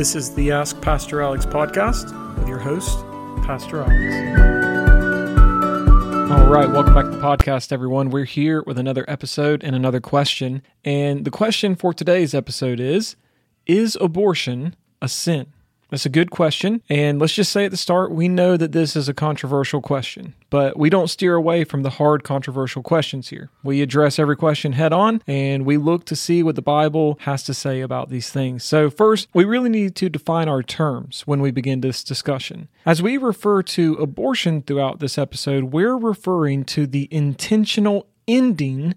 This 0.00 0.16
is 0.16 0.34
the 0.34 0.50
Ask 0.50 0.80
Pastor 0.80 1.20
Alex 1.20 1.44
podcast 1.44 2.38
with 2.38 2.48
your 2.48 2.58
host, 2.58 3.00
Pastor 3.44 3.82
Alex. 3.82 3.92
All 6.32 6.48
right, 6.48 6.70
welcome 6.70 6.94
back 6.94 7.04
to 7.04 7.10
the 7.10 7.18
podcast, 7.18 7.70
everyone. 7.70 8.08
We're 8.08 8.24
here 8.24 8.62
with 8.62 8.78
another 8.78 9.04
episode 9.08 9.62
and 9.62 9.76
another 9.76 10.00
question. 10.00 10.62
And 10.86 11.26
the 11.26 11.30
question 11.30 11.76
for 11.76 11.92
today's 11.92 12.34
episode 12.34 12.80
is 12.80 13.16
Is 13.66 13.98
abortion 14.00 14.74
a 15.02 15.08
sin? 15.10 15.52
That's 15.90 16.06
a 16.06 16.10
good 16.10 16.30
question. 16.30 16.82
And 16.88 17.18
let's 17.18 17.34
just 17.34 17.52
say 17.52 17.64
at 17.64 17.70
the 17.70 17.76
start, 17.76 18.12
we 18.12 18.28
know 18.28 18.56
that 18.56 18.72
this 18.72 18.94
is 18.94 19.08
a 19.08 19.14
controversial 19.14 19.80
question, 19.80 20.34
but 20.48 20.78
we 20.78 20.88
don't 20.88 21.08
steer 21.08 21.34
away 21.34 21.64
from 21.64 21.82
the 21.82 21.90
hard, 21.90 22.22
controversial 22.22 22.82
questions 22.82 23.28
here. 23.28 23.50
We 23.62 23.82
address 23.82 24.18
every 24.18 24.36
question 24.36 24.72
head 24.72 24.92
on 24.92 25.22
and 25.26 25.66
we 25.66 25.76
look 25.76 26.04
to 26.06 26.16
see 26.16 26.42
what 26.42 26.54
the 26.54 26.62
Bible 26.62 27.18
has 27.22 27.42
to 27.44 27.54
say 27.54 27.80
about 27.80 28.08
these 28.08 28.30
things. 28.30 28.62
So, 28.64 28.88
first, 28.88 29.28
we 29.34 29.44
really 29.44 29.68
need 29.68 29.96
to 29.96 30.08
define 30.08 30.48
our 30.48 30.62
terms 30.62 31.22
when 31.26 31.40
we 31.40 31.50
begin 31.50 31.80
this 31.80 32.04
discussion. 32.04 32.68
As 32.86 33.02
we 33.02 33.16
refer 33.16 33.62
to 33.62 33.94
abortion 33.94 34.62
throughout 34.62 35.00
this 35.00 35.18
episode, 35.18 35.64
we're 35.64 35.96
referring 35.96 36.64
to 36.66 36.86
the 36.86 37.08
intentional 37.10 38.06
ending 38.28 38.94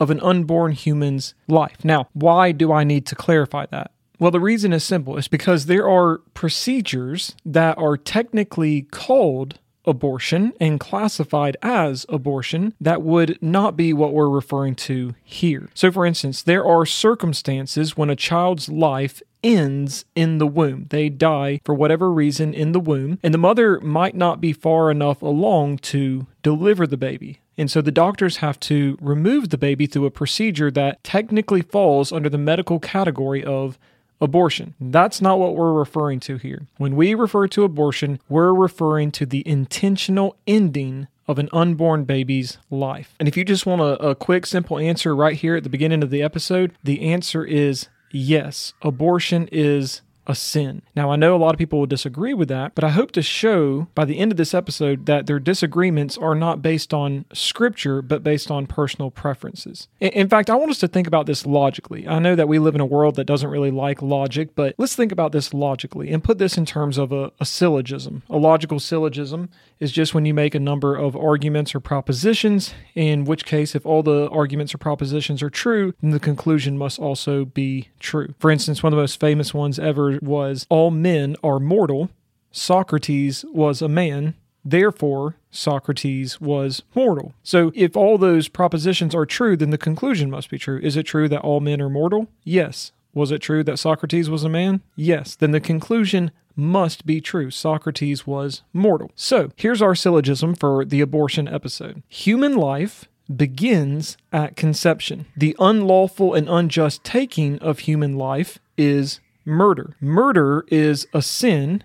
of 0.00 0.10
an 0.10 0.20
unborn 0.20 0.72
human's 0.72 1.34
life. 1.46 1.84
Now, 1.84 2.08
why 2.12 2.50
do 2.50 2.72
I 2.72 2.82
need 2.82 3.06
to 3.06 3.14
clarify 3.14 3.66
that? 3.66 3.92
Well, 4.22 4.30
the 4.30 4.38
reason 4.38 4.72
is 4.72 4.84
simple. 4.84 5.18
It's 5.18 5.26
because 5.26 5.66
there 5.66 5.88
are 5.88 6.18
procedures 6.32 7.34
that 7.44 7.76
are 7.76 7.96
technically 7.96 8.82
called 8.82 9.58
abortion 9.84 10.52
and 10.60 10.78
classified 10.78 11.56
as 11.60 12.06
abortion 12.08 12.72
that 12.80 13.02
would 13.02 13.36
not 13.42 13.76
be 13.76 13.92
what 13.92 14.12
we're 14.12 14.28
referring 14.28 14.76
to 14.76 15.16
here. 15.24 15.70
So, 15.74 15.90
for 15.90 16.06
instance, 16.06 16.40
there 16.40 16.64
are 16.64 16.86
circumstances 16.86 17.96
when 17.96 18.10
a 18.10 18.14
child's 18.14 18.68
life 18.68 19.22
ends 19.42 20.04
in 20.14 20.38
the 20.38 20.46
womb. 20.46 20.86
They 20.90 21.08
die 21.08 21.60
for 21.64 21.74
whatever 21.74 22.12
reason 22.12 22.54
in 22.54 22.70
the 22.70 22.78
womb, 22.78 23.18
and 23.24 23.34
the 23.34 23.38
mother 23.38 23.80
might 23.80 24.14
not 24.14 24.40
be 24.40 24.52
far 24.52 24.88
enough 24.88 25.20
along 25.20 25.78
to 25.78 26.28
deliver 26.44 26.86
the 26.86 26.96
baby. 26.96 27.40
And 27.58 27.68
so 27.68 27.82
the 27.82 27.90
doctors 27.90 28.36
have 28.36 28.60
to 28.60 28.96
remove 29.00 29.48
the 29.48 29.58
baby 29.58 29.86
through 29.86 30.06
a 30.06 30.12
procedure 30.12 30.70
that 30.70 31.02
technically 31.02 31.62
falls 31.62 32.12
under 32.12 32.28
the 32.28 32.38
medical 32.38 32.78
category 32.78 33.42
of 33.42 33.80
abortion. 34.22 34.74
That's 34.80 35.20
not 35.20 35.38
what 35.38 35.56
we're 35.56 35.72
referring 35.72 36.20
to 36.20 36.36
here. 36.36 36.66
When 36.78 36.96
we 36.96 37.14
refer 37.14 37.48
to 37.48 37.64
abortion, 37.64 38.20
we're 38.28 38.54
referring 38.54 39.10
to 39.12 39.26
the 39.26 39.46
intentional 39.46 40.36
ending 40.46 41.08
of 41.26 41.38
an 41.38 41.48
unborn 41.52 42.04
baby's 42.04 42.58
life. 42.70 43.14
And 43.18 43.28
if 43.28 43.36
you 43.36 43.44
just 43.44 43.66
want 43.66 43.80
a, 43.80 44.10
a, 44.10 44.14
quick, 44.14 44.46
simple 44.46 44.78
answer 44.78 45.14
right 45.14 45.36
here 45.36 45.56
at 45.56 45.64
the 45.64 45.68
beginning 45.68 46.02
of 46.02 46.10
the 46.10 46.22
episode, 46.22 46.72
the 46.82 47.02
answer 47.02 47.44
is 47.44 47.88
yes. 48.10 48.74
Abortion 48.82 49.48
is 49.50 50.02
a 50.26 50.34
sin. 50.34 50.82
Now, 50.94 51.10
I 51.10 51.16
know 51.16 51.34
a 51.34 51.38
lot 51.38 51.54
of 51.54 51.58
people 51.58 51.80
will 51.80 51.86
disagree 51.86 52.34
with 52.34 52.48
that, 52.48 52.74
but 52.74 52.84
I 52.84 52.90
hope 52.90 53.10
to 53.12 53.22
show 53.22 53.88
by 53.94 54.04
the 54.04 54.18
end 54.18 54.30
of 54.30 54.38
this 54.38 54.54
episode 54.54 55.06
that 55.06 55.26
their 55.26 55.40
disagreements 55.40 56.16
are 56.16 56.34
not 56.34 56.62
based 56.62 56.94
on 56.94 57.24
scripture, 57.32 58.02
but 58.02 58.22
based 58.22 58.50
on 58.50 58.66
personal 58.66 59.10
preferences. 59.10 59.88
In 60.00 60.28
fact, 60.28 60.48
I 60.48 60.54
want 60.54 60.70
us 60.70 60.78
to 60.78 60.88
think 60.88 61.06
about 61.06 61.26
this 61.26 61.44
logically. 61.44 62.06
I 62.06 62.18
know 62.18 62.36
that 62.36 62.48
we 62.48 62.58
live 62.58 62.74
in 62.74 62.80
a 62.80 62.86
world 62.86 63.16
that 63.16 63.24
doesn't 63.24 63.50
really 63.50 63.70
like 63.70 64.00
logic, 64.00 64.54
but 64.54 64.74
let's 64.78 64.94
think 64.94 65.10
about 65.10 65.32
this 65.32 65.52
logically 65.52 66.10
and 66.12 66.22
put 66.22 66.38
this 66.38 66.56
in 66.56 66.66
terms 66.66 66.98
of 66.98 67.12
a, 67.12 67.32
a 67.40 67.44
syllogism. 67.44 68.22
A 68.30 68.36
logical 68.36 68.78
syllogism 68.78 69.48
is 69.80 69.90
just 69.90 70.14
when 70.14 70.24
you 70.24 70.34
make 70.34 70.54
a 70.54 70.60
number 70.60 70.94
of 70.94 71.16
arguments 71.16 71.74
or 71.74 71.80
propositions, 71.80 72.74
in 72.94 73.24
which 73.24 73.44
case, 73.44 73.74
if 73.74 73.84
all 73.84 74.02
the 74.02 74.28
arguments 74.30 74.74
or 74.74 74.78
propositions 74.78 75.42
are 75.42 75.50
true, 75.50 75.94
then 76.00 76.10
the 76.10 76.20
conclusion 76.20 76.78
must 76.78 77.00
also 77.00 77.44
be 77.44 77.88
true. 77.98 78.34
For 78.38 78.50
instance, 78.50 78.82
one 78.82 78.92
of 78.92 78.96
the 78.96 79.02
most 79.02 79.18
famous 79.18 79.52
ones 79.52 79.78
ever 79.78 80.11
was 80.22 80.66
all 80.68 80.90
men 80.90 81.36
are 81.42 81.58
mortal. 81.58 82.10
Socrates 82.50 83.44
was 83.52 83.80
a 83.80 83.88
man. 83.88 84.34
Therefore, 84.64 85.36
Socrates 85.50 86.40
was 86.40 86.82
mortal. 86.94 87.34
So, 87.42 87.72
if 87.74 87.96
all 87.96 88.16
those 88.18 88.48
propositions 88.48 89.14
are 89.14 89.26
true, 89.26 89.56
then 89.56 89.70
the 89.70 89.78
conclusion 89.78 90.30
must 90.30 90.50
be 90.50 90.58
true. 90.58 90.78
Is 90.82 90.96
it 90.96 91.04
true 91.04 91.28
that 91.28 91.40
all 91.40 91.60
men 91.60 91.80
are 91.80 91.90
mortal? 91.90 92.28
Yes. 92.44 92.92
Was 93.14 93.30
it 93.30 93.40
true 93.40 93.64
that 93.64 93.78
Socrates 93.78 94.30
was 94.30 94.44
a 94.44 94.48
man? 94.48 94.80
Yes. 94.96 95.34
Then 95.34 95.50
the 95.50 95.60
conclusion 95.60 96.30
must 96.54 97.04
be 97.06 97.20
true. 97.20 97.50
Socrates 97.50 98.26
was 98.26 98.62
mortal. 98.72 99.10
So, 99.14 99.50
here's 99.56 99.82
our 99.82 99.94
syllogism 99.94 100.54
for 100.54 100.84
the 100.84 101.00
abortion 101.00 101.48
episode 101.48 102.02
Human 102.08 102.56
life 102.56 103.08
begins 103.34 104.16
at 104.32 104.56
conception. 104.56 105.26
The 105.36 105.56
unlawful 105.58 106.34
and 106.34 106.48
unjust 106.48 107.04
taking 107.04 107.58
of 107.58 107.80
human 107.80 108.16
life 108.16 108.58
is 108.76 109.20
murder. 109.44 109.96
Murder 110.00 110.64
is 110.68 111.06
a 111.12 111.22
sin. 111.22 111.84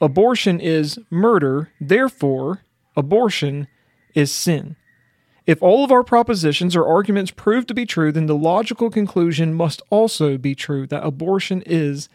Abortion 0.00 0.60
is 0.60 0.98
murder. 1.10 1.70
Therefore, 1.80 2.62
abortion 2.96 3.68
is 4.14 4.32
sin. 4.32 4.76
If 5.46 5.62
all 5.62 5.84
of 5.84 5.92
our 5.92 6.02
propositions 6.02 6.74
or 6.74 6.86
arguments 6.86 7.30
prove 7.30 7.66
to 7.68 7.74
be 7.74 7.86
true, 7.86 8.10
then 8.10 8.26
the 8.26 8.34
logical 8.36 8.90
conclusion 8.90 9.54
must 9.54 9.80
also 9.90 10.36
be 10.36 10.54
true 10.54 10.86
that 10.88 11.04
abortion 11.04 11.62
is 11.64 12.08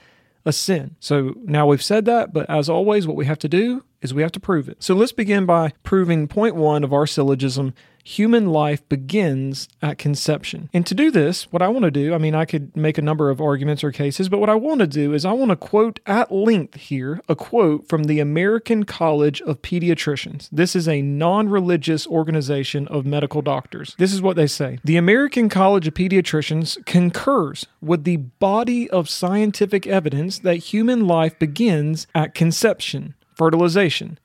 a 0.44 0.52
sin. 0.52 0.96
So 1.00 1.36
now 1.44 1.68
we've 1.68 1.84
said 1.84 2.06
that, 2.06 2.34
but 2.34 2.50
as 2.50 2.68
always, 2.68 3.08
what 3.08 3.16
we 3.16 3.26
have 3.26 3.40
to 3.40 3.48
do 3.48 3.84
is 4.02 4.14
we 4.14 4.22
have 4.22 4.32
to 4.34 4.40
prove 4.40 4.68
it. 4.68 4.84
So 4.84 4.96
let's 4.96 5.12
begin 5.14 5.46
by 5.46 5.74
proving 5.84 6.28
point 6.28 6.56
one 6.56 6.84
of 6.84 6.92
our 6.92 7.08
syllogism 7.08 7.74
human 8.04 8.50
life 8.50 8.88
begins 8.90 9.68
at 9.82 9.98
conception. 9.98 10.70
And 10.74 10.86
to 10.88 10.96
do 10.96 11.12
this, 11.12 11.52
what 11.52 11.62
I 11.62 11.68
want 11.68 11.84
to 11.84 11.92
do, 11.92 12.14
I 12.14 12.18
mean, 12.18 12.36
I 12.36 12.46
could 12.46 12.76
make 12.76 12.98
a 12.98 13.02
number 13.02 13.30
of 13.30 13.42
arguments 13.42 13.84
or 13.84 13.92
cases, 13.92 14.30
but 14.30 14.40
what 14.40 14.50
I 14.50 14.56
want 14.56 14.80
to 14.80 14.88
do 14.88 15.14
is 15.14 15.26
I 15.26 15.32
want 15.32 15.50
to 15.50 15.56
quote 15.56 16.00
at 16.06 16.32
length 16.32 16.76
here 16.76 17.22
a 17.28 17.36
quote 17.36 17.88
from 17.88 18.04
the 18.04 18.20
American 18.20 18.84
College 18.84 19.42
of 19.42 19.62
Pediatricians. 19.62 20.50
This 20.52 20.76
is 20.76 20.88
a 20.88 21.02
non 21.02 21.50
religious 21.50 22.08
organization 22.08 22.88
of 22.88 23.06
medical 23.06 23.42
doctors. 23.42 23.96
This 23.98 24.14
is 24.14 24.22
what 24.22 24.36
they 24.36 24.48
say 24.48 24.80
The 24.84 24.98
American 24.98 25.50
College 25.50 25.88
of 25.88 25.94
Pediatricians 25.94 26.84
concurs 26.86 27.66
with 27.82 28.04
the 28.04 28.18
body 28.18 28.90
of 28.90 29.10
scientific 29.10 29.88
evidence 29.88 30.40
that 30.40 30.56
human 30.56 31.08
life 31.08 31.38
begins 31.40 32.08
at 32.14 32.34
conception 32.34 33.16
fertilization. 33.42 34.20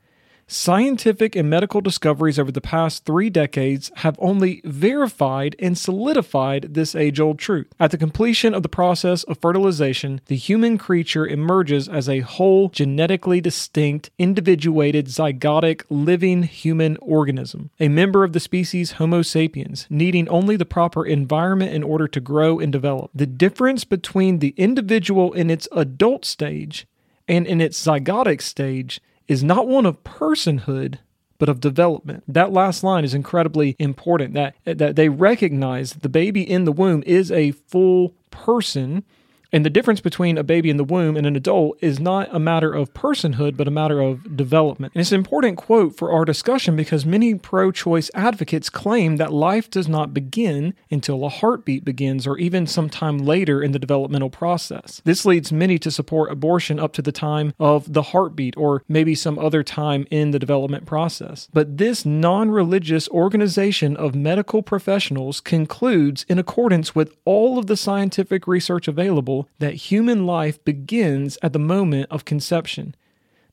Scientific 0.48 1.34
and 1.34 1.50
medical 1.50 1.80
discoveries 1.80 2.38
over 2.38 2.52
the 2.52 2.60
past 2.60 3.04
three 3.04 3.28
decades 3.28 3.90
have 3.96 4.16
only 4.20 4.60
verified 4.64 5.56
and 5.58 5.76
solidified 5.76 6.68
this 6.72 6.94
age 6.94 7.18
old 7.18 7.36
truth. 7.36 7.66
At 7.80 7.90
the 7.90 7.98
completion 7.98 8.54
of 8.54 8.62
the 8.62 8.68
process 8.68 9.24
of 9.24 9.38
fertilization, 9.38 10.20
the 10.26 10.36
human 10.36 10.78
creature 10.78 11.26
emerges 11.26 11.88
as 11.88 12.08
a 12.08 12.20
whole, 12.20 12.68
genetically 12.68 13.40
distinct, 13.40 14.10
individuated, 14.20 15.06
zygotic, 15.06 15.82
living 15.90 16.44
human 16.44 16.96
organism, 16.98 17.70
a 17.80 17.88
member 17.88 18.22
of 18.22 18.32
the 18.32 18.38
species 18.38 18.92
Homo 18.92 19.22
sapiens, 19.22 19.88
needing 19.90 20.28
only 20.28 20.54
the 20.54 20.64
proper 20.64 21.04
environment 21.04 21.74
in 21.74 21.82
order 21.82 22.06
to 22.06 22.20
grow 22.20 22.60
and 22.60 22.70
develop. 22.70 23.10
The 23.12 23.26
difference 23.26 23.82
between 23.82 24.38
the 24.38 24.54
individual 24.56 25.32
in 25.32 25.50
its 25.50 25.66
adult 25.72 26.24
stage 26.24 26.86
and 27.26 27.48
in 27.48 27.60
its 27.60 27.84
zygotic 27.84 28.40
stage 28.40 29.00
is 29.28 29.42
not 29.42 29.68
one 29.68 29.86
of 29.86 30.02
personhood, 30.04 30.98
but 31.38 31.48
of 31.48 31.60
development. 31.60 32.24
That 32.28 32.52
last 32.52 32.82
line 32.82 33.04
is 33.04 33.14
incredibly 33.14 33.76
important 33.78 34.34
that 34.34 34.54
that 34.64 34.96
they 34.96 35.08
recognize 35.08 35.92
the 35.94 36.08
baby 36.08 36.42
in 36.42 36.64
the 36.64 36.72
womb 36.72 37.02
is 37.06 37.30
a 37.30 37.52
full 37.52 38.14
person 38.30 39.04
and 39.52 39.64
the 39.64 39.70
difference 39.70 40.00
between 40.00 40.38
a 40.38 40.44
baby 40.44 40.70
in 40.70 40.76
the 40.76 40.84
womb 40.84 41.16
and 41.16 41.26
an 41.26 41.36
adult 41.36 41.78
is 41.80 41.98
not 42.00 42.28
a 42.34 42.38
matter 42.38 42.72
of 42.72 42.92
personhood, 42.94 43.56
but 43.56 43.68
a 43.68 43.70
matter 43.70 44.00
of 44.00 44.36
development. 44.36 44.92
And 44.94 45.00
it's 45.00 45.12
an 45.12 45.18
important 45.18 45.56
quote 45.56 45.96
for 45.96 46.12
our 46.12 46.24
discussion 46.24 46.76
because 46.76 47.06
many 47.06 47.34
pro 47.34 47.70
choice 47.70 48.10
advocates 48.14 48.70
claim 48.70 49.16
that 49.16 49.32
life 49.32 49.70
does 49.70 49.88
not 49.88 50.14
begin 50.14 50.74
until 50.90 51.24
a 51.24 51.28
heartbeat 51.28 51.84
begins 51.84 52.26
or 52.26 52.38
even 52.38 52.66
sometime 52.66 53.18
later 53.18 53.62
in 53.62 53.72
the 53.72 53.78
developmental 53.78 54.30
process. 54.30 55.00
This 55.04 55.24
leads 55.24 55.52
many 55.52 55.78
to 55.78 55.90
support 55.90 56.30
abortion 56.30 56.78
up 56.78 56.92
to 56.94 57.02
the 57.02 57.12
time 57.12 57.54
of 57.58 57.92
the 57.92 58.02
heartbeat 58.02 58.56
or 58.56 58.82
maybe 58.88 59.14
some 59.14 59.38
other 59.38 59.62
time 59.62 60.06
in 60.10 60.30
the 60.30 60.38
development 60.38 60.86
process. 60.86 61.48
But 61.52 61.78
this 61.78 62.04
non 62.04 62.50
religious 62.50 63.08
organization 63.08 63.96
of 63.96 64.14
medical 64.14 64.62
professionals 64.62 65.40
concludes 65.40 66.24
in 66.28 66.38
accordance 66.38 66.94
with 66.94 67.14
all 67.24 67.58
of 67.58 67.66
the 67.66 67.76
scientific 67.76 68.46
research 68.46 68.88
available 68.88 69.35
that 69.58 69.74
human 69.90 70.26
life 70.26 70.62
begins 70.64 71.36
at 71.42 71.52
the 71.52 71.58
moment 71.58 72.06
of 72.10 72.24
conception. 72.24 72.94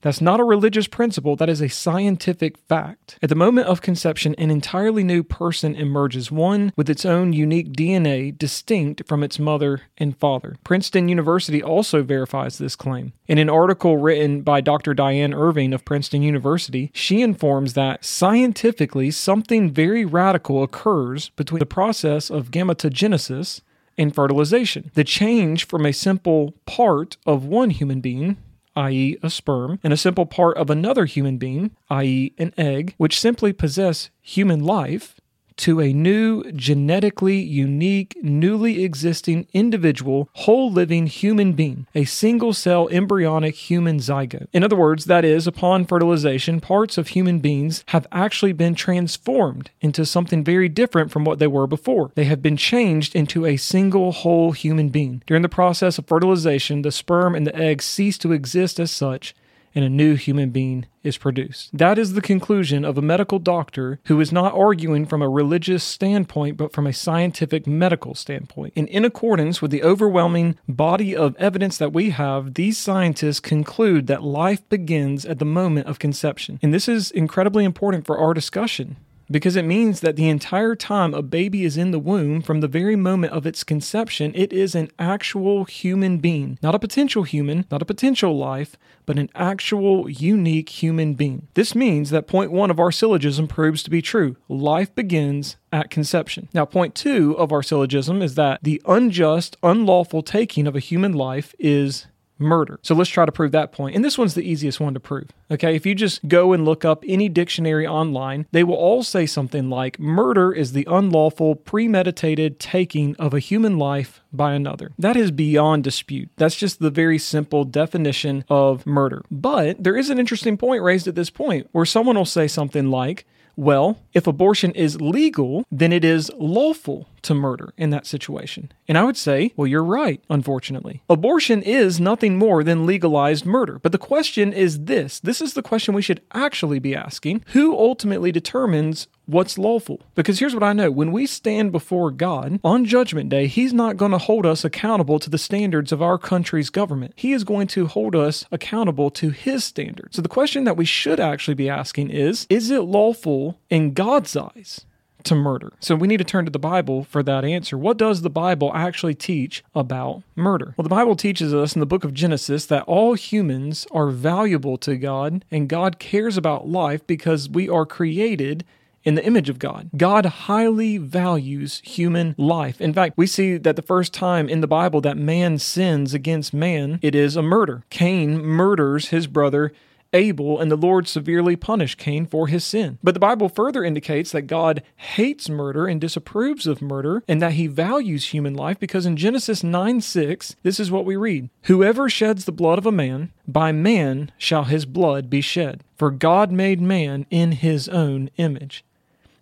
That's 0.03 0.19
not 0.19 0.41
a 0.41 0.44
religious 0.44 0.85
principle, 0.85 1.38
that 1.38 1.47
is 1.47 1.62
a 1.62 1.69
scientific 1.69 2.57
fact. 2.57 3.18
At 3.21 3.30
the 3.30 3.35
moment 3.35 3.68
of 3.68 3.81
conception, 3.81 4.35
an 4.38 4.51
entirely 4.51 5.01
new 5.01 5.24
person 5.24 5.75
emerges, 5.75 6.30
one 6.30 6.74
with 6.75 6.89
its 6.89 7.06
own 7.06 7.31
unique 7.31 7.71
DNA 7.71 8.38
distinct 8.38 9.07
from 9.07 9.24
its 9.24 9.39
mother 9.39 9.83
and 9.97 10.18
father. 10.18 10.57
Princeton 10.65 11.07
University 11.07 11.63
also 11.63 12.03
verifies 12.03 12.57
this 12.57 12.75
claim. 12.75 13.13
In 13.27 13.38
an 13.38 13.50
article 13.50 13.95
written 13.95 14.41
by 14.41 14.59
Dr. 14.59 14.94
Diane 14.94 15.33
Irving 15.33 15.71
of 15.71 15.86
Princeton 15.86 16.21
University, 16.21 16.91
she 16.94 17.21
informs 17.21 17.74
that 17.74 18.03
scientifically 18.03 19.09
something 19.09 19.71
very 19.71 20.03
radical 20.03 20.63
occurs 20.63 21.29
between 21.29 21.59
the 21.59 21.65
process 21.65 22.29
of 22.29 22.51
gametogenesis 22.51 23.62
and 23.97 24.13
fertilization. 24.13 24.91
The 24.93 25.03
change 25.03 25.65
from 25.65 25.85
a 25.85 25.93
simple 25.93 26.53
part 26.65 27.17
of 27.25 27.45
one 27.45 27.69
human 27.69 28.01
being 28.01 28.37
i.e., 28.75 29.17
a 29.21 29.29
sperm, 29.29 29.79
and 29.83 29.93
a 29.93 29.97
simple 29.97 30.25
part 30.25 30.57
of 30.57 30.69
another 30.69 31.05
human 31.05 31.37
being, 31.37 31.71
i.e., 31.89 32.33
an 32.37 32.53
egg, 32.57 32.95
which 32.97 33.19
simply 33.19 33.53
possess 33.53 34.09
human 34.21 34.63
life, 34.63 35.19
to 35.57 35.79
a 35.79 35.94
new, 35.94 36.44
genetically 36.51 37.39
unique, 37.39 38.15
newly 38.21 38.83
existing 38.83 39.47
individual, 39.53 40.29
whole 40.33 40.71
living 40.71 41.07
human 41.07 41.53
being, 41.53 41.88
a 41.95 42.05
single 42.05 42.53
cell 42.53 42.88
embryonic 42.89 43.55
human 43.55 43.97
zygote. 43.97 44.47
In 44.53 44.63
other 44.63 44.75
words, 44.75 45.05
that 45.05 45.25
is, 45.25 45.47
upon 45.47 45.85
fertilization, 45.85 46.59
parts 46.59 46.97
of 46.97 47.09
human 47.09 47.39
beings 47.39 47.83
have 47.88 48.07
actually 48.11 48.53
been 48.53 48.75
transformed 48.75 49.71
into 49.81 50.05
something 50.05 50.44
very 50.44 50.69
different 50.69 51.11
from 51.11 51.23
what 51.23 51.39
they 51.39 51.47
were 51.47 51.67
before. 51.67 52.11
They 52.15 52.25
have 52.25 52.41
been 52.41 52.57
changed 52.57 53.15
into 53.15 53.45
a 53.45 53.57
single 53.57 54.11
whole 54.11 54.51
human 54.51 54.89
being. 54.89 55.23
During 55.25 55.44
the 55.44 55.50
process 55.50 55.97
of 55.97 56.07
fertilization, 56.07 56.81
the 56.81 56.91
sperm 56.91 57.35
and 57.35 57.47
the 57.47 57.55
egg 57.55 57.81
cease 57.81 58.17
to 58.19 58.31
exist 58.31 58.79
as 58.79 58.91
such 58.91 59.35
and 59.75 59.83
a 59.83 59.89
new 59.89 60.15
human 60.15 60.49
being 60.49 60.85
is 61.03 61.17
produced. 61.17 61.69
That 61.77 61.97
is 61.97 62.13
the 62.13 62.21
conclusion 62.21 62.85
of 62.85 62.97
a 62.97 63.01
medical 63.01 63.39
doctor 63.39 63.99
who 64.05 64.19
is 64.19 64.31
not 64.31 64.53
arguing 64.53 65.05
from 65.05 65.21
a 65.21 65.29
religious 65.29 65.83
standpoint, 65.83 66.57
but 66.57 66.71
from 66.71 66.87
a 66.87 66.93
scientific 66.93 67.67
medical 67.67 68.15
standpoint. 68.15 68.73
And 68.75 68.87
in 68.87 69.03
accordance 69.03 69.61
with 69.61 69.71
the 69.71 69.83
overwhelming 69.83 70.57
body 70.67 71.15
of 71.15 71.35
evidence 71.35 71.77
that 71.77 71.93
we 71.93 72.11
have, 72.11 72.53
these 72.53 72.77
scientists 72.77 73.39
conclude 73.39 74.07
that 74.07 74.23
life 74.23 74.67
begins 74.69 75.25
at 75.25 75.39
the 75.39 75.45
moment 75.45 75.87
of 75.87 75.99
conception. 75.99 76.59
And 76.61 76.73
this 76.73 76.87
is 76.87 77.11
incredibly 77.11 77.65
important 77.65 78.05
for 78.05 78.17
our 78.17 78.33
discussion 78.33 78.97
because 79.33 79.56
it 79.56 79.65
means 79.65 80.01
that 80.01 80.15
the 80.15 80.30
entire 80.30 80.75
time 80.75 81.13
a 81.13 81.24
baby 81.24 81.65
is 81.65 81.75
in 81.75 81.89
the 81.89 82.00
womb, 82.00 82.41
from 82.41 82.62
the 82.62 82.68
very 82.68 82.95
moment 82.95 83.33
of 83.33 83.47
its 83.47 83.63
conception, 83.63 84.31
it 84.35 84.53
is 84.53 84.75
an 84.75 84.91
actual 85.00 85.65
human 85.65 86.19
being. 86.19 86.59
Not 86.62 86.75
a 86.75 86.80
potential 86.80 87.24
human, 87.24 87.65
not 87.71 87.81
a 87.81 87.85
potential 87.85 88.38
life, 88.38 88.77
but 89.07 89.18
an 89.18 89.31
actual 89.33 90.07
unique 90.07 90.69
human 90.69 91.15
being. 91.15 91.47
This 91.56 91.74
means 91.74 92.12
that 92.12 92.27
point 92.27 92.51
one 92.51 92.69
of 92.69 92.80
our 92.80 92.91
syllogism 92.91 93.47
proves 93.47 93.81
to 93.83 93.89
be 93.89 94.03
true. 94.03 94.38
Life 94.47 94.94
begins 94.94 95.57
at 95.71 95.89
conception. 95.89 96.47
Now, 96.53 96.65
point 96.65 96.94
two 96.94 97.36
of 97.38 97.51
our 97.51 97.63
syllogism 97.63 98.21
is 98.21 98.36
that 98.36 98.59
the 98.62 98.81
unjust, 98.86 99.57
unlawful 99.63 100.21
taking 100.21 100.68
of 100.68 100.75
a 100.75 100.79
human 100.79 101.13
life 101.13 101.56
is 101.57 102.06
murder. 102.43 102.79
So 102.83 102.93
let's 102.95 103.09
try 103.09 103.25
to 103.25 103.31
prove 103.31 103.51
that 103.53 103.71
point. 103.71 103.95
And 103.95 104.03
this 104.03 104.17
one's 104.17 104.35
the 104.35 104.47
easiest 104.47 104.79
one 104.79 104.93
to 104.93 104.99
prove. 104.99 105.29
Okay, 105.49 105.75
if 105.75 105.85
you 105.85 105.95
just 105.95 106.27
go 106.27 106.53
and 106.53 106.65
look 106.65 106.85
up 106.85 107.03
any 107.07 107.29
dictionary 107.29 107.87
online, 107.87 108.45
they 108.51 108.63
will 108.63 108.75
all 108.75 109.03
say 109.03 109.25
something 109.25 109.69
like 109.69 109.99
murder 109.99 110.51
is 110.51 110.73
the 110.73 110.87
unlawful, 110.89 111.55
premeditated 111.55 112.59
taking 112.59 113.15
of 113.17 113.33
a 113.33 113.39
human 113.39 113.77
life 113.77 114.21
by 114.31 114.53
another. 114.53 114.91
That 114.97 115.15
is 115.15 115.31
beyond 115.31 115.83
dispute. 115.83 116.29
That's 116.37 116.55
just 116.55 116.79
the 116.79 116.89
very 116.89 117.17
simple 117.17 117.63
definition 117.63 118.43
of 118.49 118.85
murder. 118.85 119.23
But 119.31 119.83
there 119.83 119.97
is 119.97 120.09
an 120.09 120.19
interesting 120.19 120.57
point 120.57 120.83
raised 120.83 121.07
at 121.07 121.15
this 121.15 121.29
point 121.29 121.67
where 121.71 121.85
someone 121.85 122.15
will 122.15 122.25
say 122.25 122.47
something 122.47 122.89
like, 122.89 123.25
well, 123.55 123.99
if 124.13 124.25
abortion 124.25 124.71
is 124.71 124.99
legal, 124.99 125.63
then 125.71 125.93
it 125.93 126.03
is 126.03 126.31
lawful 126.37 127.07
to 127.23 127.33
murder 127.33 127.73
in 127.77 127.89
that 127.89 128.05
situation. 128.05 128.71
And 128.87 128.97
I 128.97 129.03
would 129.03 129.17
say, 129.17 129.53
well, 129.55 129.67
you're 129.67 129.83
right, 129.83 130.23
unfortunately. 130.29 131.01
Abortion 131.09 131.61
is 131.61 131.99
nothing 131.99 132.37
more 132.37 132.63
than 132.63 132.85
legalized 132.85 133.45
murder. 133.45 133.79
But 133.79 133.91
the 133.91 133.97
question 133.97 134.53
is 134.53 134.85
this 134.85 135.19
this 135.19 135.41
is 135.41 135.53
the 135.53 135.63
question 135.63 135.93
we 135.93 136.01
should 136.01 136.21
actually 136.33 136.79
be 136.79 136.95
asking 136.95 137.43
who 137.47 137.77
ultimately 137.77 138.31
determines 138.31 139.07
what's 139.25 139.57
lawful. 139.57 140.01
Because 140.15 140.39
here's 140.39 140.53
what 140.53 140.63
I 140.63 140.73
know 140.73 140.91
when 140.91 141.11
we 141.11 141.25
stand 141.25 141.71
before 141.71 142.11
God 142.11 142.59
on 142.63 142.85
Judgment 142.85 143.29
Day, 143.29 143.47
He's 143.47 143.73
not 143.73 143.97
going 143.97 144.11
to 144.11 144.17
hold 144.17 144.45
us 144.45 144.65
accountable 144.65 145.19
to 145.19 145.29
the 145.29 145.37
standards 145.37 145.91
of 145.91 146.01
our 146.01 146.17
country's 146.17 146.69
government. 146.69 147.13
He 147.15 147.33
is 147.33 147.43
going 147.43 147.67
to 147.67 147.87
hold 147.87 148.15
us 148.15 148.45
accountable 148.51 149.09
to 149.11 149.29
His 149.29 149.63
standards. 149.63 150.15
So 150.15 150.21
the 150.21 150.29
question 150.29 150.63
that 150.65 150.77
we 150.77 150.85
should 150.85 151.19
actually 151.19 151.55
be 151.55 151.69
asking 151.69 152.09
is 152.09 152.45
Is 152.49 152.69
it 152.69 152.81
lawful 152.81 153.59
in 153.69 153.93
God's 153.93 154.35
eyes? 154.35 154.85
To 155.23 155.35
murder. 155.35 155.73
So 155.79 155.95
we 155.95 156.07
need 156.07 156.17
to 156.17 156.23
turn 156.23 156.45
to 156.45 156.51
the 156.51 156.59
Bible 156.59 157.05
for 157.05 157.23
that 157.23 157.45
answer. 157.45 157.77
What 157.77 157.97
does 157.97 158.21
the 158.21 158.29
Bible 158.29 158.71
actually 158.73 159.15
teach 159.15 159.63
about 159.73 160.23
murder? 160.35 160.73
Well, 160.75 160.83
the 160.83 160.89
Bible 160.89 161.15
teaches 161.15 161.53
us 161.53 161.75
in 161.75 161.79
the 161.79 161.85
book 161.85 162.03
of 162.03 162.13
Genesis 162.13 162.65
that 162.65 162.83
all 162.83 163.13
humans 163.13 163.87
are 163.91 164.09
valuable 164.09 164.77
to 164.79 164.97
God 164.97 165.45
and 165.49 165.69
God 165.69 165.97
cares 165.97 166.35
about 166.35 166.67
life 166.67 167.07
because 167.07 167.49
we 167.49 167.69
are 167.69 167.85
created 167.85 168.65
in 169.03 169.15
the 169.15 169.25
image 169.25 169.49
of 169.49 169.59
God. 169.59 169.89
God 169.95 170.25
highly 170.25 170.97
values 170.97 171.81
human 171.83 172.35
life. 172.37 172.81
In 172.81 172.93
fact, 172.93 173.17
we 173.17 173.27
see 173.27 173.57
that 173.57 173.75
the 173.75 173.81
first 173.81 174.13
time 174.13 174.49
in 174.49 174.61
the 174.61 174.67
Bible 174.67 175.01
that 175.01 175.17
man 175.17 175.57
sins 175.59 176.13
against 176.13 176.53
man, 176.53 176.99
it 177.01 177.15
is 177.15 177.35
a 177.35 177.41
murder. 177.41 177.83
Cain 177.89 178.41
murders 178.43 179.09
his 179.09 179.27
brother 179.27 179.73
Abel, 180.13 180.60
and 180.60 180.71
the 180.71 180.75
Lord 180.75 181.07
severely 181.07 181.56
punished 181.56 181.98
Cain 181.98 182.25
for 182.25 182.48
his 182.48 182.63
sin. 182.63 183.00
But 183.04 183.13
the 183.13 183.19
Bible 183.19 183.50
further 183.50 183.83
indicates 183.83 184.31
that 184.31 184.44
God 184.44 184.83
hates 184.95 185.50
murder 185.50 185.88
and 185.88 186.00
disapproves 186.00 186.68
of 186.68 186.81
murder, 186.81 187.24
and 187.27 187.42
that 187.42 187.54
he 187.54 187.68
values 187.68 188.27
human 188.27 188.54
life 188.54 188.80
because 188.80 189.06
in 189.06 189.18
Genesis 189.18 189.63
9 189.63 190.01
6, 190.01 190.56
this 190.63 190.80
is 190.80 190.92
what 190.92 191.06
we 191.06 191.15
read 191.15 191.50
Whoever 191.63 192.10
sheds 192.10 192.45
the 192.45 192.51
blood 192.51 192.77
of 192.77 192.86
a 192.86 192.92
man, 192.92 193.31
by 193.48 193.71
man 193.71 194.31
shall 194.38 194.65
his 194.65 194.86
blood 194.86 195.30
be 195.30 195.42
shed. 195.42 195.83
For 195.95 196.12
God 196.12 196.51
made 196.51 196.81
man 196.81 197.25
in 197.30 197.54
his 197.54 197.88
own 197.89 198.30
image. 198.38 198.83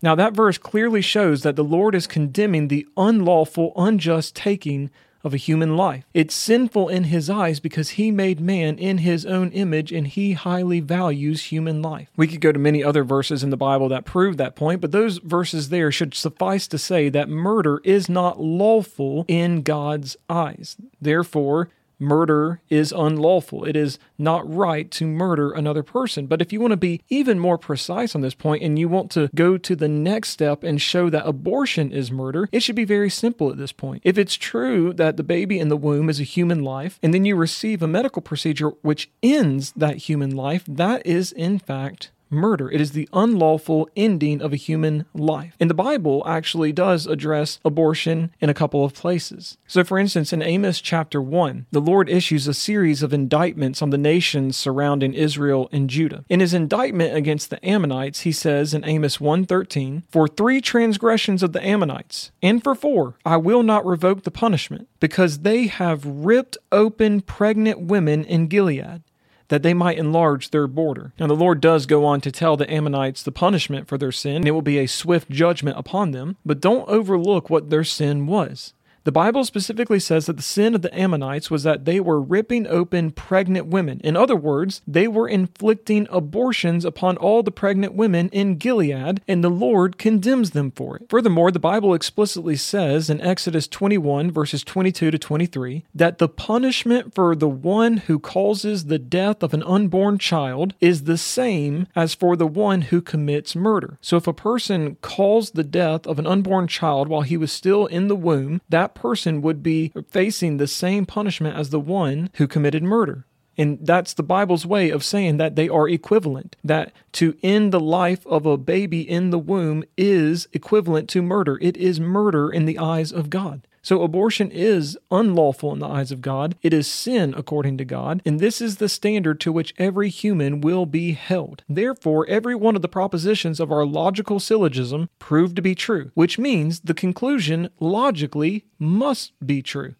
Now, 0.03 0.15
that 0.15 0.33
verse 0.33 0.57
clearly 0.57 1.01
shows 1.01 1.43
that 1.43 1.55
the 1.55 1.63
Lord 1.63 1.93
is 1.93 2.07
condemning 2.07 2.67
the 2.67 2.87
unlawful, 2.97 3.71
unjust 3.75 4.35
taking 4.35 4.89
of 5.23 5.33
a 5.33 5.37
human 5.37 5.75
life. 5.75 6.05
It's 6.13 6.35
sinful 6.35 6.89
in 6.89 7.05
his 7.05 7.29
eyes 7.29 7.59
because 7.59 7.91
he 7.91 8.11
made 8.11 8.39
man 8.39 8.77
in 8.77 8.99
his 8.99 9.25
own 9.25 9.51
image 9.51 9.91
and 9.91 10.07
he 10.07 10.33
highly 10.33 10.79
values 10.79 11.45
human 11.45 11.81
life. 11.81 12.09
We 12.15 12.27
could 12.27 12.41
go 12.41 12.51
to 12.51 12.59
many 12.59 12.83
other 12.83 13.03
verses 13.03 13.43
in 13.43 13.49
the 13.49 13.57
Bible 13.57 13.89
that 13.89 14.05
prove 14.05 14.37
that 14.37 14.55
point, 14.55 14.81
but 14.81 14.91
those 14.91 15.17
verses 15.17 15.69
there 15.69 15.91
should 15.91 16.13
suffice 16.13 16.67
to 16.69 16.77
say 16.77 17.09
that 17.09 17.29
murder 17.29 17.81
is 17.83 18.09
not 18.09 18.39
lawful 18.39 19.25
in 19.27 19.61
God's 19.61 20.17
eyes. 20.29 20.77
Therefore, 20.99 21.69
murder 22.01 22.61
is 22.69 22.91
unlawful. 22.91 23.63
It 23.63 23.75
is 23.75 23.99
not 24.17 24.51
right 24.51 24.89
to 24.91 25.05
murder 25.05 25.51
another 25.51 25.83
person. 25.83 26.25
But 26.25 26.41
if 26.41 26.51
you 26.51 26.59
want 26.59 26.71
to 26.71 26.77
be 26.77 27.01
even 27.09 27.39
more 27.39 27.57
precise 27.57 28.15
on 28.15 28.21
this 28.21 28.33
point 28.33 28.63
and 28.63 28.77
you 28.77 28.89
want 28.89 29.11
to 29.11 29.29
go 29.35 29.57
to 29.57 29.75
the 29.75 29.87
next 29.87 30.29
step 30.29 30.63
and 30.63 30.81
show 30.81 31.09
that 31.09 31.27
abortion 31.27 31.91
is 31.91 32.11
murder, 32.11 32.49
it 32.51 32.63
should 32.63 32.75
be 32.75 32.85
very 32.85 33.09
simple 33.09 33.49
at 33.49 33.57
this 33.57 33.71
point. 33.71 34.01
If 34.03 34.17
it's 34.17 34.35
true 34.35 34.93
that 34.93 35.17
the 35.17 35.23
baby 35.23 35.59
in 35.59 35.69
the 35.69 35.77
womb 35.77 36.09
is 36.09 36.19
a 36.19 36.23
human 36.23 36.63
life 36.63 36.99
and 37.03 37.13
then 37.13 37.25
you 37.25 37.35
receive 37.35 37.81
a 37.81 37.87
medical 37.87 38.21
procedure 38.21 38.69
which 38.81 39.09
ends 39.21 39.71
that 39.75 39.97
human 39.97 40.35
life, 40.35 40.65
that 40.67 41.05
is 41.05 41.31
in 41.31 41.59
fact 41.59 42.11
murder. 42.31 42.71
It 42.71 42.81
is 42.81 42.91
the 42.91 43.09
unlawful 43.13 43.89
ending 43.95 44.41
of 44.41 44.53
a 44.53 44.57
human 44.57 45.05
life. 45.13 45.55
And 45.59 45.69
the 45.69 45.75
Bible 45.75 46.23
actually 46.25 46.71
does 46.71 47.05
address 47.05 47.59
abortion 47.63 48.31
in 48.39 48.49
a 48.49 48.53
couple 48.53 48.83
of 48.83 48.93
places. 48.93 49.57
So, 49.67 49.83
for 49.83 49.99
instance, 49.99 50.33
in 50.33 50.41
Amos 50.41 50.81
chapter 50.81 51.21
1, 51.21 51.67
the 51.71 51.81
Lord 51.81 52.09
issues 52.09 52.47
a 52.47 52.53
series 52.53 53.03
of 53.03 53.13
indictments 53.13 53.81
on 53.81 53.89
the 53.89 53.97
nations 53.97 54.57
surrounding 54.57 55.13
Israel 55.13 55.69
and 55.71 55.89
Judah. 55.89 56.23
In 56.29 56.39
his 56.39 56.53
indictment 56.53 57.15
against 57.15 57.49
the 57.49 57.63
Ammonites, 57.65 58.21
he 58.21 58.31
says 58.31 58.73
in 58.73 58.85
Amos 58.85 59.19
1:13, 59.19 60.03
"For 60.09 60.27
three 60.27 60.61
transgressions 60.61 61.43
of 61.43 61.53
the 61.53 61.65
Ammonites, 61.65 62.31
and 62.41 62.63
for 62.63 62.75
four, 62.75 63.15
I 63.25 63.37
will 63.37 63.63
not 63.63 63.85
revoke 63.85 64.23
the 64.23 64.31
punishment, 64.31 64.87
because 64.99 65.39
they 65.39 65.67
have 65.67 66.05
ripped 66.05 66.57
open 66.71 67.21
pregnant 67.21 67.81
women 67.81 68.23
in 68.23 68.47
Gilead." 68.47 69.01
That 69.51 69.63
they 69.63 69.73
might 69.73 69.97
enlarge 69.97 70.51
their 70.51 70.65
border. 70.65 71.11
Now, 71.19 71.27
the 71.27 71.33
Lord 71.35 71.59
does 71.59 71.85
go 71.85 72.05
on 72.05 72.21
to 72.21 72.31
tell 72.31 72.55
the 72.55 72.71
Ammonites 72.71 73.21
the 73.21 73.33
punishment 73.33 73.85
for 73.85 73.97
their 73.97 74.13
sin, 74.13 74.37
and 74.37 74.47
it 74.47 74.51
will 74.51 74.61
be 74.61 74.77
a 74.77 74.87
swift 74.87 75.29
judgment 75.29 75.77
upon 75.77 76.11
them, 76.11 76.37
but 76.45 76.61
don't 76.61 76.87
overlook 76.87 77.49
what 77.49 77.69
their 77.69 77.83
sin 77.83 78.27
was. 78.27 78.73
The 79.03 79.11
Bible 79.11 79.43
specifically 79.45 79.99
says 79.99 80.27
that 80.27 80.37
the 80.37 80.43
sin 80.43 80.75
of 80.75 80.83
the 80.83 80.95
Ammonites 80.95 81.49
was 81.49 81.63
that 81.63 81.85
they 81.85 81.99
were 81.99 82.21
ripping 82.21 82.67
open 82.67 83.09
pregnant 83.09 83.65
women. 83.65 83.99
In 84.03 84.15
other 84.15 84.35
words, 84.35 84.81
they 84.85 85.07
were 85.07 85.27
inflicting 85.27 86.07
abortions 86.11 86.85
upon 86.85 87.17
all 87.17 87.41
the 87.41 87.49
pregnant 87.49 87.95
women 87.95 88.29
in 88.29 88.57
Gilead, 88.57 89.21
and 89.27 89.43
the 89.43 89.49
Lord 89.49 89.97
condemns 89.97 90.51
them 90.51 90.69
for 90.69 90.97
it. 90.97 91.09
Furthermore, 91.09 91.49
the 91.49 91.57
Bible 91.57 91.95
explicitly 91.95 92.55
says 92.55 93.09
in 93.09 93.19
Exodus 93.21 93.67
21, 93.67 94.29
verses 94.29 94.63
22 94.63 95.09
to 95.09 95.17
23, 95.17 95.83
that 95.95 96.19
the 96.19 96.29
punishment 96.29 97.15
for 97.15 97.35
the 97.35 97.49
one 97.49 97.97
who 97.97 98.19
causes 98.19 98.85
the 98.85 98.99
death 98.99 99.41
of 99.41 99.55
an 99.55 99.63
unborn 99.63 100.19
child 100.19 100.75
is 100.79 101.05
the 101.05 101.17
same 101.17 101.87
as 101.95 102.13
for 102.13 102.35
the 102.35 102.45
one 102.45 102.81
who 102.81 103.01
commits 103.01 103.55
murder. 103.55 103.97
So 103.99 104.15
if 104.17 104.27
a 104.27 104.33
person 104.33 104.97
caused 105.01 105.55
the 105.55 105.63
death 105.63 106.05
of 106.05 106.19
an 106.19 106.27
unborn 106.27 106.67
child 106.67 107.07
while 107.07 107.21
he 107.21 107.35
was 107.35 107.51
still 107.51 107.87
in 107.87 108.07
the 108.07 108.15
womb, 108.15 108.61
that 108.69 108.90
person 108.95 109.41
would 109.41 109.63
be 109.63 109.91
facing 110.09 110.57
the 110.57 110.67
same 110.67 111.05
punishment 111.05 111.57
as 111.57 111.69
the 111.69 111.79
one 111.79 112.29
who 112.35 112.47
committed 112.47 112.83
murder. 112.83 113.25
And 113.57 113.79
that's 113.81 114.13
the 114.13 114.23
Bible's 114.23 114.65
way 114.65 114.89
of 114.89 115.03
saying 115.03 115.37
that 115.37 115.55
they 115.55 115.67
are 115.67 115.87
equivalent. 115.87 116.55
That 116.63 116.91
to 117.13 117.37
end 117.43 117.71
the 117.71 117.79
life 117.79 118.25
of 118.25 118.45
a 118.45 118.57
baby 118.57 119.01
in 119.01 119.29
the 119.29 119.39
womb 119.39 119.83
is 119.97 120.47
equivalent 120.53 121.09
to 121.09 121.21
murder. 121.21 121.59
It 121.61 121.77
is 121.77 121.99
murder 121.99 122.49
in 122.49 122.65
the 122.65 122.79
eyes 122.79 123.11
of 123.11 123.29
God. 123.29 123.67
So 123.81 124.03
abortion 124.03 124.51
is 124.51 124.97
unlawful 125.09 125.73
in 125.73 125.79
the 125.79 125.87
eyes 125.87 126.11
of 126.11 126.21
God. 126.21 126.55
It 126.61 126.73
is 126.73 126.87
sin 126.87 127.33
according 127.35 127.77
to 127.79 127.85
God, 127.85 128.21
and 128.25 128.39
this 128.39 128.61
is 128.61 128.77
the 128.77 128.89
standard 128.89 129.39
to 129.41 129.51
which 129.51 129.73
every 129.77 130.09
human 130.09 130.61
will 130.61 130.85
be 130.85 131.13
held. 131.13 131.63
Therefore, 131.67 132.27
every 132.27 132.55
one 132.55 132.75
of 132.75 132.83
the 132.83 132.87
propositions 132.87 133.59
of 133.59 133.71
our 133.71 133.85
logical 133.85 134.39
syllogism 134.39 135.09
prove 135.17 135.55
to 135.55 135.61
be 135.61 135.73
true, 135.73 136.11
which 136.13 136.37
means 136.37 136.81
the 136.81 136.93
conclusion 136.93 137.69
logically 137.79 138.65
must 138.77 139.33
be 139.43 139.61
true. 139.61 139.95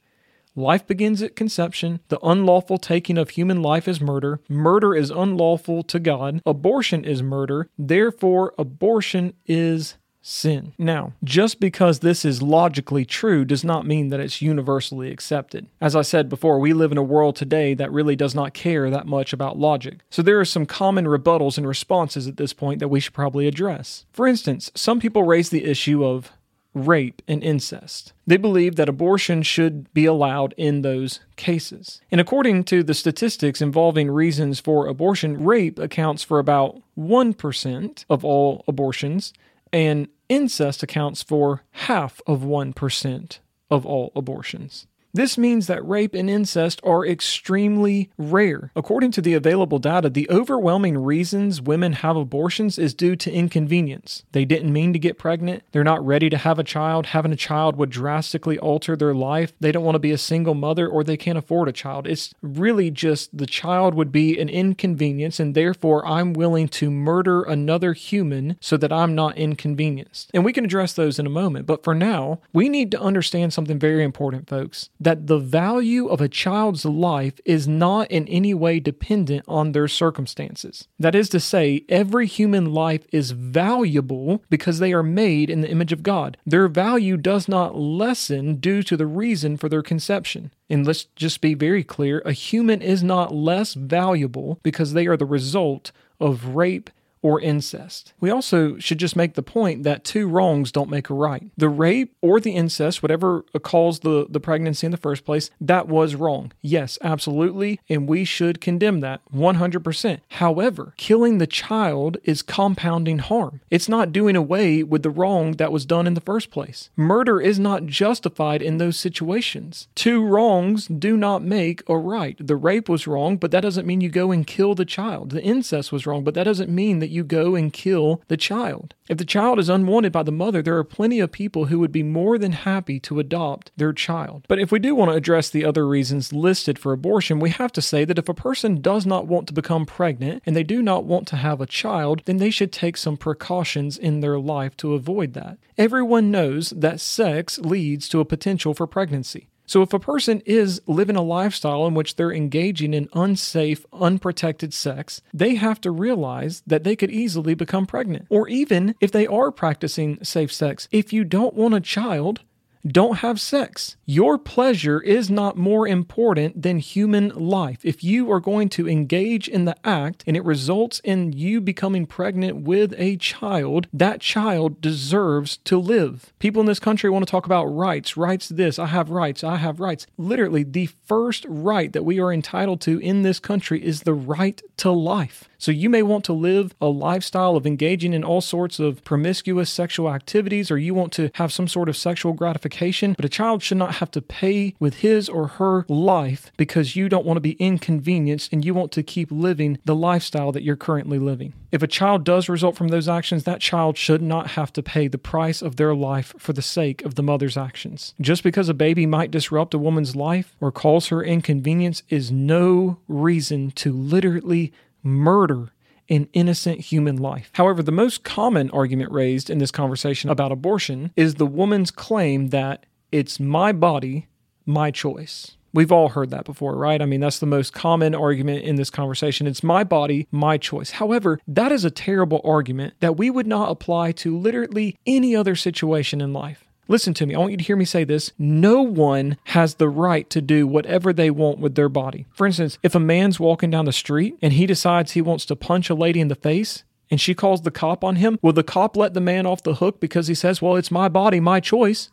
Life 0.55 0.85
begins 0.85 1.21
at 1.21 1.35
conception. 1.35 2.01
The 2.09 2.19
unlawful 2.19 2.77
taking 2.77 3.17
of 3.17 3.31
human 3.31 3.61
life 3.61 3.87
is 3.87 4.01
murder. 4.01 4.41
Murder 4.49 4.93
is 4.93 5.09
unlawful 5.09 5.81
to 5.83 5.97
God. 5.97 6.41
Abortion 6.45 7.05
is 7.05 7.23
murder. 7.23 7.69
Therefore, 7.77 8.53
abortion 8.57 9.33
is 9.45 9.95
sin. 10.21 10.73
Now, 10.77 11.13
just 11.23 11.59
because 11.59 11.99
this 11.99 12.23
is 12.23 12.41
logically 12.41 13.05
true 13.05 13.43
does 13.43 13.63
not 13.63 13.85
mean 13.85 14.09
that 14.09 14.19
it's 14.19 14.41
universally 14.41 15.11
accepted. 15.11 15.67
As 15.79 15.95
I 15.95 16.01
said 16.03 16.29
before, 16.29 16.59
we 16.59 16.73
live 16.73 16.91
in 16.91 16.97
a 16.97 17.03
world 17.03 17.35
today 17.35 17.73
that 17.73 17.91
really 17.91 18.15
does 18.15 18.35
not 18.35 18.53
care 18.53 18.89
that 18.89 19.07
much 19.07 19.33
about 19.33 19.57
logic. 19.57 19.99
So 20.09 20.21
there 20.21 20.39
are 20.39 20.45
some 20.45 20.65
common 20.65 21.05
rebuttals 21.05 21.57
and 21.57 21.67
responses 21.67 22.27
at 22.27 22.37
this 22.37 22.53
point 22.53 22.79
that 22.79 22.89
we 22.89 22.99
should 22.99 23.13
probably 23.13 23.47
address. 23.47 24.05
For 24.11 24.27
instance, 24.27 24.71
some 24.75 24.99
people 24.99 25.23
raise 25.23 25.49
the 25.49 25.65
issue 25.65 26.05
of 26.05 26.31
rape 26.73 27.21
and 27.27 27.43
incest. 27.43 28.13
They 28.25 28.37
believe 28.37 28.75
that 28.75 28.87
abortion 28.87 29.43
should 29.43 29.93
be 29.93 30.05
allowed 30.05 30.53
in 30.55 30.81
those 30.81 31.19
cases. 31.35 32.01
And 32.11 32.21
according 32.21 32.63
to 32.65 32.81
the 32.83 32.93
statistics 32.93 33.61
involving 33.61 34.09
reasons 34.09 34.59
for 34.59 34.87
abortion, 34.87 35.43
rape 35.43 35.79
accounts 35.79 36.23
for 36.23 36.39
about 36.39 36.81
1% 36.97 38.05
of 38.09 38.23
all 38.23 38.63
abortions, 38.67 39.33
and 39.73 40.07
incest 40.29 40.83
accounts 40.83 41.23
for 41.23 41.63
half 41.71 42.21
of 42.27 42.41
1% 42.41 43.39
of 43.69 43.85
all 43.85 44.11
abortions. 44.15 44.87
This 45.13 45.37
means 45.37 45.67
that 45.67 45.85
rape 45.85 46.13
and 46.13 46.29
incest 46.29 46.79
are 46.83 47.05
extremely 47.05 48.09
rare. 48.17 48.71
According 48.75 49.11
to 49.11 49.21
the 49.21 49.33
available 49.33 49.77
data, 49.77 50.09
the 50.09 50.29
overwhelming 50.29 50.97
reasons 50.97 51.61
women 51.61 51.93
have 51.93 52.15
abortions 52.15 52.79
is 52.79 52.93
due 52.93 53.17
to 53.17 53.31
inconvenience. 53.31 54.23
They 54.31 54.45
didn't 54.45 54.71
mean 54.71 54.93
to 54.93 54.99
get 54.99 55.17
pregnant, 55.17 55.63
they're 55.71 55.83
not 55.83 56.05
ready 56.05 56.29
to 56.29 56.37
have 56.37 56.59
a 56.59 56.63
child, 56.63 57.07
having 57.07 57.33
a 57.33 57.37
child 57.37 57.75
would 57.75 57.89
drastically 57.89 58.57
alter 58.59 58.95
their 58.95 59.13
life, 59.13 59.51
they 59.59 59.71
don't 59.71 59.83
want 59.83 59.95
to 59.95 59.99
be 59.99 60.11
a 60.11 60.17
single 60.17 60.53
mother, 60.53 60.87
or 60.87 61.03
they 61.03 61.17
can't 61.17 61.37
afford 61.37 61.67
a 61.67 61.73
child. 61.73 62.07
It's 62.07 62.33
really 62.41 62.89
just 62.89 63.37
the 63.37 63.45
child 63.45 63.93
would 63.95 64.11
be 64.11 64.39
an 64.39 64.47
inconvenience, 64.47 65.39
and 65.39 65.55
therefore 65.55 66.05
I'm 66.07 66.31
willing 66.33 66.69
to 66.69 66.89
murder 66.89 67.43
another 67.43 67.93
human 67.93 68.55
so 68.61 68.77
that 68.77 68.93
I'm 68.93 69.13
not 69.13 69.37
inconvenienced. 69.37 70.31
And 70.33 70.45
we 70.45 70.53
can 70.53 70.63
address 70.63 70.93
those 70.93 71.19
in 71.19 71.25
a 71.25 71.29
moment, 71.29 71.65
but 71.65 71.83
for 71.83 71.93
now, 71.93 72.39
we 72.53 72.69
need 72.69 72.91
to 72.91 73.01
understand 73.01 73.51
something 73.51 73.77
very 73.77 74.03
important, 74.03 74.47
folks 74.47 74.89
that 75.01 75.25
the 75.25 75.39
value 75.39 76.07
of 76.07 76.21
a 76.21 76.29
child's 76.29 76.85
life 76.85 77.39
is 77.43 77.67
not 77.67 78.09
in 78.11 78.27
any 78.27 78.53
way 78.53 78.79
dependent 78.79 79.43
on 79.47 79.71
their 79.71 79.87
circumstances. 79.87 80.87
That 80.99 81.15
is 81.15 81.27
to 81.29 81.39
say, 81.39 81.83
every 81.89 82.27
human 82.27 82.71
life 82.71 83.03
is 83.11 83.31
valuable 83.31 84.43
because 84.51 84.77
they 84.77 84.93
are 84.93 85.01
made 85.01 85.49
in 85.49 85.61
the 85.61 85.71
image 85.71 85.91
of 85.91 86.03
God. 86.03 86.37
Their 86.45 86.67
value 86.67 87.17
does 87.17 87.47
not 87.47 87.75
lessen 87.75 88.57
due 88.57 88.83
to 88.83 88.95
the 88.95 89.07
reason 89.07 89.57
for 89.57 89.67
their 89.67 89.81
conception. 89.81 90.53
And 90.69 90.85
let's 90.85 91.05
just 91.15 91.41
be 91.41 91.55
very 91.55 91.83
clear 91.83 92.21
a 92.23 92.31
human 92.31 92.81
is 92.81 93.01
not 93.01 93.33
less 93.33 93.73
valuable 93.73 94.59
because 94.61 94.93
they 94.93 95.07
are 95.07 95.17
the 95.17 95.25
result 95.25 95.91
of 96.19 96.55
rape 96.55 96.91
or 97.21 97.39
incest. 97.39 98.13
We 98.19 98.29
also 98.29 98.77
should 98.79 98.97
just 98.97 99.15
make 99.15 99.33
the 99.33 99.43
point 99.43 99.83
that 99.83 100.03
two 100.03 100.27
wrongs 100.27 100.71
don't 100.71 100.89
make 100.89 101.09
a 101.09 101.13
right. 101.13 101.51
The 101.57 101.69
rape 101.69 102.15
or 102.21 102.39
the 102.39 102.51
incest, 102.51 103.03
whatever 103.03 103.43
caused 103.61 104.03
the, 104.03 104.25
the 104.29 104.39
pregnancy 104.39 104.85
in 104.85 104.91
the 104.91 104.97
first 104.97 105.25
place, 105.25 105.49
that 105.59 105.87
was 105.87 106.15
wrong. 106.15 106.51
Yes, 106.61 106.97
absolutely. 107.01 107.79
And 107.89 108.07
we 108.07 108.25
should 108.25 108.61
condemn 108.61 109.01
that 109.01 109.21
100%. 109.33 110.19
However, 110.29 110.93
killing 110.97 111.37
the 111.37 111.47
child 111.47 112.17
is 112.23 112.41
compounding 112.41 113.19
harm. 113.19 113.61
It's 113.69 113.89
not 113.89 114.11
doing 114.11 114.35
away 114.35 114.83
with 114.83 115.03
the 115.03 115.09
wrong 115.09 115.53
that 115.53 115.71
was 115.71 115.85
done 115.85 116.07
in 116.07 116.13
the 116.13 116.21
first 116.21 116.51
place. 116.51 116.89
Murder 116.95 117.39
is 117.39 117.59
not 117.59 117.85
justified 117.85 118.61
in 118.61 118.77
those 118.77 118.97
situations. 118.97 119.87
Two 119.95 120.25
wrongs 120.25 120.87
do 120.87 121.15
not 121.15 121.43
make 121.43 121.87
a 121.87 121.97
right. 121.97 122.35
The 122.39 122.55
rape 122.55 122.89
was 122.89 123.07
wrong, 123.07 123.37
but 123.37 123.51
that 123.51 123.61
doesn't 123.61 123.87
mean 123.87 124.01
you 124.01 124.09
go 124.09 124.31
and 124.31 124.47
kill 124.47 124.75
the 124.75 124.85
child. 124.85 125.31
The 125.31 125.43
incest 125.43 125.91
was 125.91 126.05
wrong, 126.07 126.23
but 126.23 126.33
that 126.33 126.43
doesn't 126.45 126.69
mean 126.69 126.99
that 126.99 127.10
you 127.11 127.23
go 127.23 127.55
and 127.55 127.71
kill 127.71 128.21
the 128.27 128.37
child. 128.37 128.95
If 129.09 129.17
the 129.17 129.25
child 129.25 129.59
is 129.59 129.67
unwanted 129.67 130.11
by 130.11 130.23
the 130.23 130.31
mother, 130.31 130.61
there 130.61 130.77
are 130.77 130.83
plenty 130.83 131.19
of 131.19 131.31
people 131.31 131.65
who 131.65 131.79
would 131.79 131.91
be 131.91 132.03
more 132.03 132.37
than 132.37 132.53
happy 132.53 132.99
to 133.01 133.19
adopt 133.19 133.71
their 133.75 133.91
child. 133.91 134.45
But 134.47 134.59
if 134.59 134.71
we 134.71 134.79
do 134.79 134.95
want 134.95 135.11
to 135.11 135.17
address 135.17 135.49
the 135.49 135.65
other 135.65 135.85
reasons 135.85 136.31
listed 136.31 136.79
for 136.79 136.93
abortion, 136.93 137.39
we 137.39 137.49
have 137.49 137.73
to 137.73 137.81
say 137.81 138.05
that 138.05 138.17
if 138.17 138.29
a 138.29 138.33
person 138.33 138.81
does 138.81 139.05
not 139.05 139.27
want 139.27 139.47
to 139.47 139.53
become 139.53 139.85
pregnant 139.85 140.41
and 140.45 140.55
they 140.55 140.63
do 140.63 140.81
not 140.81 141.03
want 141.03 141.27
to 141.27 141.35
have 141.35 141.59
a 141.59 141.65
child, 141.65 142.21
then 142.25 142.37
they 142.37 142.49
should 142.49 142.71
take 142.71 142.95
some 142.95 143.17
precautions 143.17 143.97
in 143.97 144.21
their 144.21 144.39
life 144.39 144.77
to 144.77 144.93
avoid 144.93 145.33
that. 145.33 145.57
Everyone 145.77 146.31
knows 146.31 146.69
that 146.69 147.01
sex 147.01 147.59
leads 147.59 148.07
to 148.09 148.19
a 148.19 148.25
potential 148.25 148.73
for 148.73 148.87
pregnancy. 148.87 149.49
So, 149.71 149.81
if 149.81 149.93
a 149.93 149.99
person 149.99 150.41
is 150.45 150.81
living 150.85 151.15
a 151.15 151.21
lifestyle 151.21 151.87
in 151.87 151.93
which 151.93 152.17
they're 152.17 152.33
engaging 152.33 152.93
in 152.93 153.07
unsafe, 153.13 153.85
unprotected 153.93 154.73
sex, 154.73 155.21
they 155.33 155.55
have 155.55 155.79
to 155.79 155.91
realize 155.91 156.61
that 156.67 156.83
they 156.83 156.97
could 156.97 157.09
easily 157.09 157.53
become 157.53 157.85
pregnant. 157.85 158.25
Or 158.29 158.49
even 158.49 158.95
if 158.99 159.13
they 159.13 159.25
are 159.27 159.49
practicing 159.49 160.21
safe 160.25 160.51
sex, 160.51 160.89
if 160.91 161.13
you 161.13 161.23
don't 161.23 161.53
want 161.53 161.73
a 161.73 161.79
child, 161.79 162.41
don't 162.85 163.17
have 163.17 163.39
sex. 163.39 163.97
Your 164.05 164.37
pleasure 164.37 164.99
is 165.01 165.29
not 165.29 165.57
more 165.57 165.87
important 165.87 166.61
than 166.61 166.79
human 166.79 167.29
life. 167.29 167.79
If 167.83 168.03
you 168.03 168.31
are 168.31 168.39
going 168.39 168.69
to 168.69 168.89
engage 168.89 169.47
in 169.47 169.65
the 169.65 169.75
act 169.85 170.23
and 170.27 170.35
it 170.35 170.43
results 170.43 171.01
in 171.03 171.33
you 171.33 171.61
becoming 171.61 172.05
pregnant 172.05 172.61
with 172.61 172.93
a 172.97 173.17
child, 173.17 173.87
that 173.93 174.21
child 174.21 174.81
deserves 174.81 175.57
to 175.65 175.77
live. 175.77 176.33
People 176.39 176.61
in 176.61 176.67
this 176.67 176.79
country 176.79 177.09
want 177.09 177.25
to 177.25 177.31
talk 177.31 177.45
about 177.45 177.65
rights. 177.65 178.17
Rights 178.17 178.49
this, 178.49 178.79
I 178.79 178.87
have 178.87 179.09
rights, 179.09 179.43
I 179.43 179.57
have 179.57 179.79
rights. 179.79 180.07
Literally, 180.17 180.63
the 180.63 180.87
first 180.87 181.45
right 181.47 181.91
that 181.93 182.05
we 182.05 182.19
are 182.19 182.33
entitled 182.33 182.81
to 182.81 182.99
in 182.99 183.21
this 183.21 183.39
country 183.39 183.83
is 183.83 184.01
the 184.01 184.13
right 184.13 184.61
to 184.77 184.91
life. 184.91 185.47
So 185.61 185.71
you 185.71 185.91
may 185.91 186.01
want 186.01 186.25
to 186.25 186.33
live 186.33 186.73
a 186.81 186.87
lifestyle 186.87 187.55
of 187.55 187.67
engaging 187.67 188.13
in 188.13 188.23
all 188.23 188.41
sorts 188.41 188.79
of 188.79 189.03
promiscuous 189.03 189.69
sexual 189.69 190.11
activities, 190.11 190.71
or 190.71 190.79
you 190.79 190.95
want 190.95 191.13
to 191.13 191.29
have 191.35 191.53
some 191.53 191.67
sort 191.67 191.87
of 191.87 191.95
sexual 191.95 192.33
gratification, 192.33 193.13
but 193.13 193.25
a 193.25 193.29
child 193.29 193.61
should 193.61 193.77
not 193.77 193.93
have 193.97 194.09
to 194.09 194.23
pay 194.23 194.73
with 194.79 194.95
his 194.95 195.29
or 195.29 195.45
her 195.45 195.85
life 195.87 196.51
because 196.57 196.95
you 196.95 197.07
don't 197.07 197.27
want 197.27 197.37
to 197.37 197.41
be 197.41 197.51
inconvenienced 197.59 198.51
and 198.51 198.65
you 198.65 198.73
want 198.73 198.91
to 198.93 199.03
keep 199.03 199.31
living 199.31 199.77
the 199.85 199.93
lifestyle 199.93 200.51
that 200.51 200.63
you're 200.63 200.75
currently 200.75 201.19
living. 201.19 201.53
If 201.71 201.83
a 201.83 201.87
child 201.87 202.23
does 202.23 202.49
result 202.49 202.75
from 202.75 202.87
those 202.87 203.07
actions, 203.07 203.43
that 203.43 203.61
child 203.61 203.99
should 203.99 204.23
not 204.23 204.47
have 204.51 204.73
to 204.73 204.81
pay 204.81 205.07
the 205.07 205.19
price 205.19 205.61
of 205.61 205.75
their 205.75 205.93
life 205.93 206.33
for 206.39 206.53
the 206.53 206.63
sake 206.63 207.05
of 207.05 207.13
the 207.13 207.23
mother's 207.23 207.55
actions. 207.55 208.15
Just 208.19 208.41
because 208.41 208.67
a 208.67 208.73
baby 208.73 209.05
might 209.05 209.29
disrupt 209.29 209.75
a 209.75 209.79
woman's 209.79 210.15
life 210.15 210.55
or 210.59 210.71
cause 210.71 211.09
her 211.09 211.23
inconvenience 211.23 212.01
is 212.09 212.31
no 212.31 212.97
reason 213.07 213.69
to 213.71 213.93
literally 213.93 214.73
murder 215.03 215.69
an 216.09 216.27
innocent 216.33 216.81
human 216.81 217.15
life. 217.15 217.49
However, 217.53 217.81
the 217.81 217.91
most 217.91 218.23
common 218.23 218.69
argument 218.71 219.11
raised 219.11 219.49
in 219.49 219.59
this 219.59 219.71
conversation 219.71 220.29
about 220.29 220.51
abortion 220.51 221.11
is 221.15 221.35
the 221.35 221.45
woman's 221.45 221.89
claim 221.89 222.49
that 222.49 222.85
it's 223.11 223.39
my 223.39 223.71
body, 223.71 224.27
my 224.65 224.91
choice. 224.91 225.55
We've 225.73 225.91
all 225.91 226.09
heard 226.09 226.31
that 226.31 226.43
before, 226.43 226.75
right? 226.75 227.01
I 227.01 227.05
mean, 227.05 227.21
that's 227.21 227.39
the 227.39 227.45
most 227.45 227.71
common 227.71 228.13
argument 228.13 228.63
in 228.63 228.75
this 228.75 228.89
conversation. 228.89 229.47
It's 229.47 229.63
my 229.63 229.85
body, 229.85 230.27
my 230.31 230.57
choice. 230.57 230.91
However, 230.91 231.39
that 231.47 231.71
is 231.71 231.85
a 231.85 231.91
terrible 231.91 232.41
argument 232.43 232.95
that 232.99 233.15
we 233.15 233.29
would 233.29 233.47
not 233.47 233.71
apply 233.71 234.11
to 234.13 234.37
literally 234.37 234.97
any 235.05 235.33
other 235.33 235.55
situation 235.55 236.19
in 236.19 236.33
life. 236.33 236.65
Listen 236.87 237.13
to 237.15 237.25
me. 237.25 237.35
I 237.35 237.39
want 237.39 237.51
you 237.51 237.57
to 237.57 237.63
hear 237.63 237.75
me 237.77 237.85
say 237.85 238.03
this. 238.03 238.31
No 238.37 238.81
one 238.81 239.37
has 239.45 239.75
the 239.75 239.89
right 239.89 240.29
to 240.29 240.41
do 240.41 240.67
whatever 240.67 241.13
they 241.13 241.29
want 241.29 241.59
with 241.59 241.75
their 241.75 241.89
body. 241.89 242.27
For 242.33 242.45
instance, 242.45 242.77
if 242.83 242.95
a 242.95 242.99
man's 242.99 243.39
walking 243.39 243.69
down 243.69 243.85
the 243.85 243.93
street 243.93 244.37
and 244.41 244.53
he 244.53 244.65
decides 244.65 245.11
he 245.11 245.21
wants 245.21 245.45
to 245.45 245.55
punch 245.55 245.89
a 245.89 245.95
lady 245.95 246.19
in 246.19 246.27
the 246.27 246.35
face, 246.35 246.83
and 247.09 247.19
she 247.19 247.35
calls 247.35 247.61
the 247.61 247.71
cop 247.71 248.03
on 248.03 248.15
him, 248.15 248.39
will 248.41 248.53
the 248.53 248.63
cop 248.63 248.95
let 248.95 249.13
the 249.13 249.19
man 249.19 249.45
off 249.45 249.61
the 249.63 249.75
hook 249.75 249.99
because 249.99 250.27
he 250.27 250.33
says, 250.33 250.61
Well, 250.61 250.77
it's 250.77 250.91
my 250.91 251.09
body, 251.09 251.39
my 251.41 251.59
choice? 251.59 252.09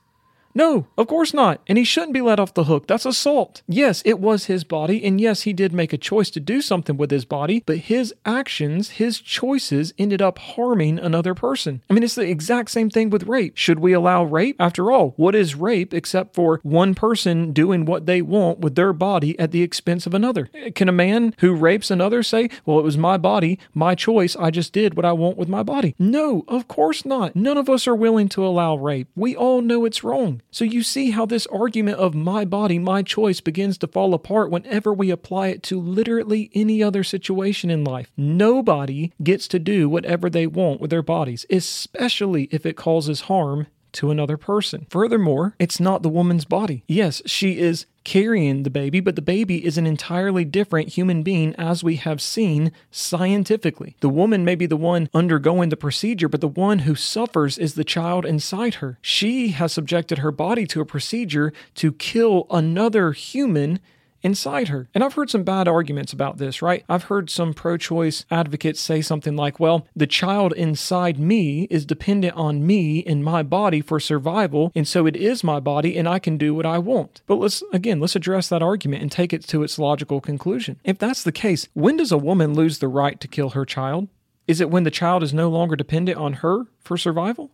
No, 0.59 0.89
of 0.99 1.07
course 1.07 1.33
not. 1.33 1.61
And 1.69 1.79
he 1.79 1.85
shouldn't 1.85 2.13
be 2.13 2.21
let 2.21 2.41
off 2.41 2.53
the 2.53 2.65
hook. 2.65 2.89
That's 2.89 3.07
assault. 3.07 3.63
Yes, 3.69 4.03
it 4.05 4.19
was 4.19 4.47
his 4.47 4.65
body. 4.65 5.05
And 5.05 5.21
yes, 5.21 5.43
he 5.43 5.53
did 5.53 5.73
make 5.73 5.93
a 5.93 5.97
choice 5.97 6.31
to 6.31 6.41
do 6.41 6.61
something 6.61 6.97
with 6.97 7.13
his 7.13 7.25
body, 7.25 7.63
but 7.65 7.79
his 7.79 8.13
actions, 8.27 8.91
his 8.91 9.21
choices 9.21 9.95
ended 9.99 10.21
up 10.21 10.37
harming 10.41 10.99
another 10.99 11.33
person. 11.33 11.81
I 11.89 11.93
mean, 11.93 12.03
it's 12.03 12.17
the 12.17 12.29
exact 12.29 12.73
same 12.73 12.91
thing 12.91 13.09
with 13.09 13.29
rape. 13.29 13.57
Should 13.57 13.79
we 13.79 13.93
allow 13.93 14.25
rape? 14.25 14.57
After 14.59 14.91
all, 14.91 15.11
what 15.11 15.37
is 15.37 15.55
rape 15.55 15.95
except 15.95 16.35
for 16.35 16.59
one 16.65 16.93
person 16.93 17.53
doing 17.53 17.85
what 17.85 18.07
they 18.07 18.21
want 18.21 18.59
with 18.59 18.75
their 18.75 18.93
body 18.93 19.39
at 19.39 19.53
the 19.53 19.63
expense 19.63 20.09
of 20.09 20.15
another? 20.15 20.47
Can 20.75 20.89
a 20.89 20.93
man 20.93 21.37
who 21.39 21.55
rapes 21.55 21.89
another 21.89 22.25
say, 22.25 22.51
well, 22.67 22.81
it 22.81 22.85
was 22.85 22.99
my 22.99 23.17
body, 23.17 23.61
my 23.75 23.95
choice, 23.95 24.35
I 24.35 24.51
just 24.51 24.73
did 24.73 24.97
what 24.97 25.07
I 25.07 25.13
want 25.13 25.37
with 25.39 25.49
my 25.49 25.63
body? 25.63 25.95
No, 26.01 26.45
of 26.49 26.67
course 26.67 27.05
not. 27.05 27.37
None 27.37 27.59
of 27.59 27.71
us 27.71 27.87
are 27.87 27.95
willing 27.95 28.29
to 28.31 28.45
allow 28.45 28.75
rape. 28.75 29.07
We 29.15 29.37
all 29.37 29.63
know 29.63 29.85
it's 29.85 30.03
wrong. 30.03 30.43
So 30.51 30.65
you 30.65 30.83
see 30.83 31.11
how 31.11 31.27
this 31.27 31.47
argument 31.49 31.99
of 31.99 32.15
my 32.15 32.45
body, 32.45 32.79
my 32.79 33.03
choice 33.03 33.41
begins 33.41 33.77
to 33.79 33.87
fall 33.87 34.15
apart 34.15 34.51
whenever 34.51 34.93
we 34.93 35.11
apply 35.11 35.49
it 35.49 35.63
to 35.65 35.79
literally 35.79 36.51
any 36.55 36.83
other 36.83 37.05
situation 37.05 37.71
in 37.71 37.85
life. 37.85 38.11
Nobody 38.17 39.13
gets 39.23 39.47
to 39.49 39.59
do 39.59 39.89
whatever 39.89 40.31
they 40.31 40.47
want 40.47 40.81
with 40.81 40.91
their 40.91 41.03
bodies, 41.03 41.45
especially 41.51 42.49
if 42.51 42.65
it 42.65 42.77
causes 42.77 43.23
harm 43.23 43.67
to 43.93 44.11
another 44.11 44.37
person. 44.37 44.87
Furthermore, 44.91 45.55
it's 45.59 45.81
not 45.81 46.03
the 46.03 46.09
woman's 46.09 46.45
body. 46.45 46.85
Yes, 46.87 47.23
she 47.27 47.59
is 47.59 47.87
carrying 48.05 48.63
the 48.63 48.71
baby, 48.71 49.01
but 49.01 49.17
the 49.17 49.23
baby 49.23 49.65
is 49.65 49.77
an 49.77 49.87
entirely 49.87 50.45
different 50.45 50.89
human 50.89 51.23
being 51.23 51.55
as 51.57 51.85
we 51.85 51.97
have 51.97 52.23
seen 52.23 52.73
scientifically. 52.91 53.97
The 54.01 54.09
woman 54.09 54.45
may 54.45 54.55
be 54.55 54.65
the 54.67 54.79
one 54.79 55.11
undergoing 55.13 55.69
the 55.69 55.77
procedure, 55.77 56.29
but 56.29 56.41
the 56.41 56.49
one 56.49 56.81
who 56.81 56.95
suffers 56.95 57.59
is 57.59 57.75
the 57.75 57.85
child 57.85 58.25
inside 58.25 58.77
her. 58.77 58.99
She 59.03 59.49
has 59.49 59.75
subjected 59.75 60.19
her 60.19 60.33
body 60.33 60.67
to 60.69 60.81
a 60.81 60.87
procedure 60.87 61.53
to 61.75 61.93
kill 61.93 62.47
another 62.51 63.13
human 63.13 63.79
inside 64.23 64.69
her. 64.69 64.89
And 64.95 65.05
I've 65.05 65.15
heard 65.15 65.31
some 65.31 65.43
bad 65.43 65.69
arguments 65.69 66.13
about 66.13 66.39
this, 66.39 66.63
right? 66.63 66.85
I've 66.89 67.05
heard 67.05 67.31
some 67.31 67.55
pro 67.55 67.77
choice 67.77 68.25
advocates 68.31 68.81
say 68.81 69.01
something 69.01 69.37
like, 69.37 69.61
well, 69.61 69.87
the 69.95 70.07
child 70.07 70.53
inside 70.55 71.19
me 71.19 71.65
is 71.71 71.85
dependent 71.85 72.35
on 72.35 72.67
me 72.67 73.05
and 73.05 73.25
my 73.25 73.43
body 73.43 73.81
for 73.81 74.01
survival, 74.01 74.73
and 74.75 74.87
so 74.87 75.07
it 75.07 75.17
is 75.17 75.45
my 75.45 75.61
body 75.61 75.97
and 75.97 76.09
I 76.09 76.19
can 76.19 76.37
do 76.39 76.55
what 76.55 76.67
I 76.67 76.79
want. 76.79 77.23
But 77.27 77.37
let's, 77.37 77.63
again, 77.73 78.01
let's 78.01 78.17
address 78.17 78.49
that 78.49 78.63
argument 78.63 79.03
and 79.03 79.13
take 79.13 79.33
it 79.33 79.47
to 79.49 79.63
its 79.63 79.79
logical 79.79 80.21
conclusion. 80.21 80.81
If 80.85 80.99
that's 80.99 81.23
the 81.23 81.33
case, 81.33 81.69
when 81.75 81.97
does 81.97 82.13
a 82.13 82.19
woman 82.19 82.55
lose 82.55 82.79
the 82.79 82.89
right 82.89 83.19
to 83.21 83.29
kill 83.29 83.51
her 83.51 83.65
child? 83.65 84.09
Is 84.47 84.63
it 84.63 84.71
when 84.71 84.85
the 84.85 84.91
child 84.91 85.23
is 85.23 85.35
no 85.35 85.51
longer 85.51 85.77
dependent 85.77 86.17
on 86.17 86.35
her 86.35 86.65
for 86.81 86.97
survival? 86.97 87.51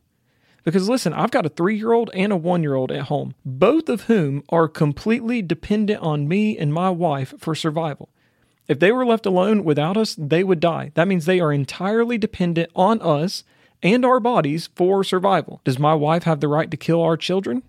Because 0.65 0.89
listen, 0.89 1.13
I've 1.13 1.31
got 1.31 1.47
a 1.47 1.51
three 1.51 1.77
year 1.77 1.93
old 1.93 2.11
and 2.15 2.33
a 2.33 2.37
one 2.37 2.63
year 2.63 2.75
old 2.75 2.91
at 2.91 3.05
home, 3.05 3.35
both 3.45 3.89
of 3.89 4.03
whom 4.03 4.43
are 4.49 4.67
completely 4.67 5.43
dependent 5.43 6.01
on 6.03 6.27
me 6.27 6.59
and 6.59 6.73
my 6.73 6.91
wife 6.91 7.35
for 7.39 7.55
survival. 7.55 8.09
If 8.67 8.81
they 8.81 8.91
were 8.91 9.05
left 9.05 9.27
alone 9.27 9.63
without 9.63 9.99
us, 9.99 10.17
they 10.19 10.43
would 10.43 10.61
die. 10.61 10.91
That 10.95 11.07
means 11.07 11.27
they 11.27 11.39
are 11.39 11.53
entirely 11.53 12.17
dependent 12.17 12.71
on 12.75 13.01
us 13.03 13.45
and 13.83 14.07
our 14.07 14.19
bodies 14.21 14.71
for 14.75 15.05
survival. 15.05 15.61
Does 15.65 15.79
my 15.79 15.93
wife 15.93 16.23
have 16.23 16.41
the 16.41 16.49
right 16.49 16.71
to 16.71 16.77
kill 16.79 17.03
our 17.03 17.19
children? 17.19 17.63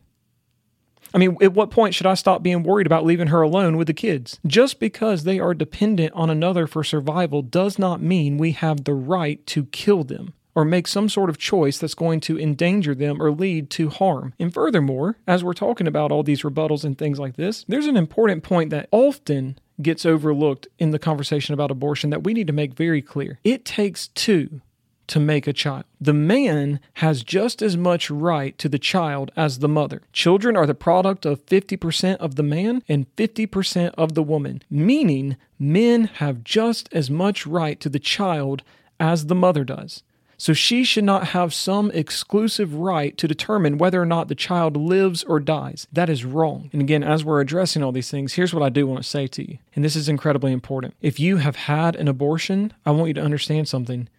I 1.14 1.18
mean, 1.18 1.38
at 1.42 1.54
what 1.54 1.72
point 1.72 1.94
should 1.94 2.08
I 2.08 2.14
stop 2.14 2.44
being 2.44 2.64
worried 2.64 2.88
about 2.88 3.06
leaving 3.06 3.28
her 3.28 3.42
alone 3.42 3.76
with 3.76 3.88
the 3.88 3.94
kids? 3.94 4.40
Just 4.48 4.80
because 4.80 5.24
they 5.24 5.40
are 5.40 5.54
dependent 5.54 6.14
on 6.14 6.30
another 6.30 6.66
for 6.66 6.84
survival 6.84 7.42
does 7.42 7.78
not 7.78 8.02
mean 8.02 8.38
we 8.38 8.52
have 8.52 8.86
the 8.86 8.94
right 8.94 9.46
to 9.48 9.66
kill 9.66 10.06
them 10.06 10.34
or 10.56 10.66
make 10.66 10.88
some 10.88 11.10
sort 11.10 11.30
of 11.30 11.38
choice 11.38 11.78
that's 11.78 11.94
going 11.94 12.22
to 12.22 12.40
endanger 12.40 12.96
them 12.96 13.22
or 13.22 13.30
lead 13.32 13.70
to 13.70 13.90
harm. 13.90 14.34
And 14.40 14.54
furthermore, 14.54 15.18
as 15.28 15.44
we're 15.44 15.54
talking 15.54 15.86
about 15.86 16.12
all 16.12 16.24
these 16.24 16.44
rebuttals 16.44 16.84
and 16.84 16.98
things 16.98 17.20
like 17.20 17.36
this, 17.36 17.66
there's 17.68 17.88
an 17.88 17.98
important 17.98 18.44
point 18.44 18.70
that 18.70 18.88
often 18.92 19.60
gets 19.82 20.06
overlooked 20.06 20.68
in 20.80 20.92
the 20.92 21.00
conversation 21.00 21.54
about 21.54 21.72
abortion 21.72 22.10
that 22.10 22.24
we 22.24 22.34
need 22.34 22.48
to 22.48 22.54
make 22.54 22.74
very 22.74 23.02
clear. 23.02 23.40
It 23.44 23.66
takes 23.66 24.08
two 24.08 24.62
to 25.08 25.20
make 25.20 25.46
a 25.46 25.54
child. 25.54 25.84
The 26.02 26.14
man 26.14 26.80
has 26.96 27.24
just 27.24 27.62
as 27.62 27.78
much 27.78 28.10
right 28.10 28.58
to 28.58 28.70
the 28.70 28.80
child 28.80 29.32
as 29.36 29.60
the 29.60 29.68
mother. 29.68 30.02
Children 30.14 30.58
are 30.58 30.66
the 30.66 30.74
product 30.74 31.26
of 31.26 31.46
50% 31.46 32.16
of 32.18 32.36
the 32.36 32.44
man 32.44 32.82
and 32.88 33.14
50% 33.16 33.94
of 33.98 34.16
the 34.16 34.24
woman, 34.24 34.64
meaning 34.70 35.38
men 35.60 36.06
have 36.06 36.44
just 36.44 36.90
as 36.92 37.12
much 37.12 37.46
right 37.46 37.80
to 37.82 37.90
the 37.90 38.00
child 38.00 38.64
as 39.00 39.28
the 39.28 39.36
mother 39.36 39.64
does. 39.64 40.02
So 40.38 40.54
she 40.54 40.84
should 40.84 41.04
not 41.04 41.28
have 41.28 41.54
some 41.54 41.92
exclusive 41.92 42.74
right 42.74 43.18
to 43.18 43.28
determine 43.28 43.78
whether 43.78 44.02
or 44.02 44.06
not 44.06 44.28
the 44.28 44.36
child 44.36 44.76
lives 44.76 45.24
or 45.24 45.40
dies. 45.40 45.88
That 45.94 46.10
is 46.10 46.26
wrong. 46.26 46.70
And 46.74 46.82
again, 46.82 47.04
as 47.04 47.24
we're 47.24 47.42
addressing 47.42 47.84
all 47.84 47.92
these 47.92 48.12
things, 48.12 48.34
here's 48.34 48.54
what 48.54 48.64
I 48.64 48.70
do 48.70 48.86
want 48.86 49.02
to 49.02 49.10
say 49.10 49.28
to 49.28 49.50
you. 49.50 49.58
And 49.76 49.86
this 49.86 49.96
is 49.96 50.10
incredibly 50.10 50.52
important. 50.52 50.94
If 51.02 51.20
you 51.20 51.38
have 51.38 51.56
had 51.56 51.96
an 51.96 52.08
abortion, 52.08 52.74
I 52.86 52.92
want 52.92 53.08
you 53.08 53.14
to 53.16 53.24
understand 53.24 53.68
something. 53.68 54.10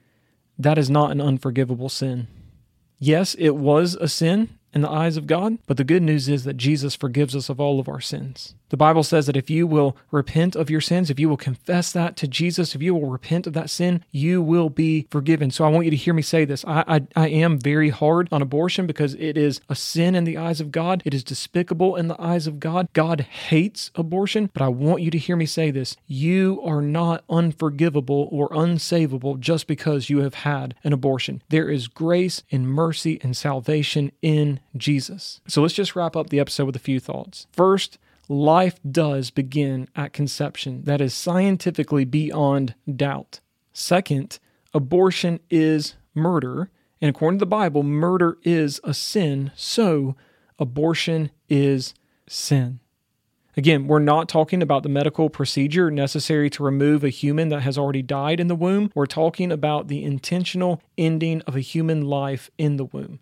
That 0.59 0.79
is 0.79 0.89
not 0.89 1.11
an 1.11 1.21
unforgivable 1.21 1.91
sin. 1.91 2.29
Yes, 2.99 3.35
it 3.39 3.57
was 3.57 3.95
a 3.95 4.09
sin 4.09 4.49
in 4.73 4.81
the 4.81 4.91
eyes 4.91 5.17
of 5.17 5.27
God, 5.27 5.59
but 5.67 5.77
the 5.77 5.85
good 5.85 6.03
news 6.03 6.29
is 6.29 6.45
that 6.45 6.57
Jesus 6.57 6.95
forgives 6.95 7.37
us 7.37 7.49
of 7.49 7.61
all 7.61 7.79
of 7.79 7.89
our 7.89 8.01
sins. 8.01 8.55
The 8.69 8.77
Bible 8.77 9.03
says 9.03 9.27
that 9.27 9.37
if 9.37 9.49
you 9.49 9.67
will 9.67 9.97
repent 10.11 10.57
of 10.57 10.71
your 10.71 10.81
sins, 10.81 11.11
if 11.11 11.21
you 11.21 11.29
will 11.29 11.37
confess 11.37 11.93
that 11.93 12.17
to 12.17 12.29
Jesus, 12.29 12.75
if 12.75 12.83
you 12.83 12.95
will 12.95 13.09
repent 13.09 13.47
of 13.47 13.53
that 13.53 13.71
sin, 13.71 14.05
you 14.11 14.43
will 14.43 14.71
be 14.71 15.07
forgiven. 15.11 15.51
So 15.51 15.65
I 15.65 15.69
want 15.69 15.85
you 15.85 15.91
to 15.91 15.97
hear 15.97 16.15
me 16.15 16.23
say 16.23 16.45
this. 16.45 16.65
I, 16.65 16.85
I, 16.87 17.07
I, 17.15 17.29
am 17.29 17.59
very 17.59 17.91
hard 17.91 18.29
on 18.33 18.43
abortion 18.43 18.87
because 18.87 19.15
it 19.15 19.37
is 19.37 19.61
a 19.69 19.75
sin 19.75 20.15
in 20.15 20.25
the 20.25 20.37
eyes 20.37 20.61
of 20.61 20.73
God. 20.73 21.03
It 21.05 21.15
is 21.15 21.23
despicable 21.23 21.97
in 21.97 22.09
the 22.09 22.21
eyes 22.21 22.47
of 22.47 22.59
God. 22.59 22.89
God 22.93 23.21
hates 23.21 23.91
abortion, 23.95 24.51
but 24.53 24.63
I 24.63 24.69
want 24.69 25.03
you 25.03 25.11
to 25.11 25.19
hear 25.19 25.37
me 25.37 25.47
say 25.47 25.71
this. 25.71 25.97
You 26.07 26.61
are 26.65 26.83
not 26.83 27.25
unforgivable 27.29 28.29
or 28.33 28.49
unsavable 28.51 29.39
just 29.39 29.67
because 29.67 30.11
you 30.11 30.21
have 30.21 30.35
had 30.35 30.75
an 30.83 30.93
abortion. 30.93 31.43
There 31.49 31.69
is 31.69 31.89
grace 31.89 32.43
and 32.51 32.69
mercy 32.69 33.21
and 33.23 33.37
salvation 33.37 34.13
in 34.23 34.61
Jesus. 34.77 35.41
So 35.47 35.63
let's 35.63 35.75
just 35.75 35.95
wrap 35.95 36.17
up 36.17 36.31
the 36.31 36.41
episode 36.41 36.65
with 36.65 36.77
a 36.77 36.81
few 36.81 37.01
thoughts. 37.01 37.47
First, 37.53 37.99
life 38.29 38.79
does 38.89 39.31
begin 39.31 39.89
at 39.95 40.13
conception. 40.13 40.83
That 40.85 41.01
is 41.01 41.15
scientifically 41.15 42.05
beyond 42.05 42.75
doubt. 42.95 43.41
Second, 43.73 44.39
abortion 44.75 45.41
is 45.51 45.97
murder. 46.15 46.71
And 47.01 47.11
according 47.11 47.39
to 47.39 47.43
the 47.43 47.47
Bible, 47.47 47.83
murder 47.83 48.39
is 48.43 48.81
a 48.85 48.95
sin. 48.95 49.53
So 49.55 50.17
abortion 50.59 51.31
is 51.49 51.95
sin. 52.27 52.81
Again, 53.59 53.87
we're 53.87 54.01
not 54.01 54.29
talking 54.29 54.61
about 54.61 54.83
the 54.83 54.91
medical 54.91 55.31
procedure 55.31 55.91
necessary 55.91 56.51
to 56.51 56.63
remove 56.63 57.03
a 57.03 57.09
human 57.09 57.49
that 57.49 57.63
has 57.63 57.79
already 57.79 58.03
died 58.03 58.39
in 58.39 58.49
the 58.49 58.55
womb. 58.55 58.91
We're 58.95 59.07
talking 59.07 59.51
about 59.51 59.89
the 59.89 60.05
intentional 60.05 60.83
ending 60.99 61.41
of 61.43 61.57
a 61.57 61.61
human 61.61 62.03
life 62.03 62.51
in 62.59 62.77
the 62.77 62.85
womb. 62.85 63.19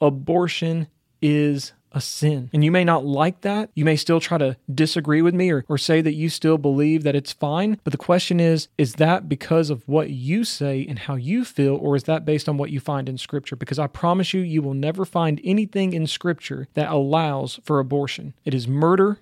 Abortion 0.00 0.88
is 1.22 1.72
a 1.96 2.00
sin. 2.00 2.50
And 2.52 2.62
you 2.62 2.70
may 2.70 2.84
not 2.84 3.06
like 3.06 3.40
that. 3.40 3.70
You 3.74 3.86
may 3.86 3.96
still 3.96 4.20
try 4.20 4.36
to 4.36 4.58
disagree 4.72 5.22
with 5.22 5.34
me 5.34 5.50
or, 5.50 5.64
or 5.66 5.78
say 5.78 6.02
that 6.02 6.12
you 6.12 6.28
still 6.28 6.58
believe 6.58 7.04
that 7.04 7.16
it's 7.16 7.32
fine. 7.32 7.80
But 7.84 7.92
the 7.92 7.96
question 7.96 8.38
is 8.38 8.68
is 8.76 8.96
that 8.96 9.30
because 9.30 9.70
of 9.70 9.82
what 9.88 10.10
you 10.10 10.44
say 10.44 10.84
and 10.86 10.98
how 10.98 11.14
you 11.14 11.42
feel, 11.44 11.74
or 11.74 11.96
is 11.96 12.04
that 12.04 12.26
based 12.26 12.50
on 12.50 12.58
what 12.58 12.70
you 12.70 12.80
find 12.80 13.08
in 13.08 13.16
Scripture? 13.16 13.56
Because 13.56 13.78
I 13.78 13.86
promise 13.86 14.34
you, 14.34 14.42
you 14.42 14.60
will 14.60 14.74
never 14.74 15.06
find 15.06 15.40
anything 15.42 15.94
in 15.94 16.06
Scripture 16.06 16.68
that 16.74 16.92
allows 16.92 17.58
for 17.64 17.78
abortion. 17.78 18.34
It 18.44 18.52
is 18.52 18.68
murder, 18.68 19.18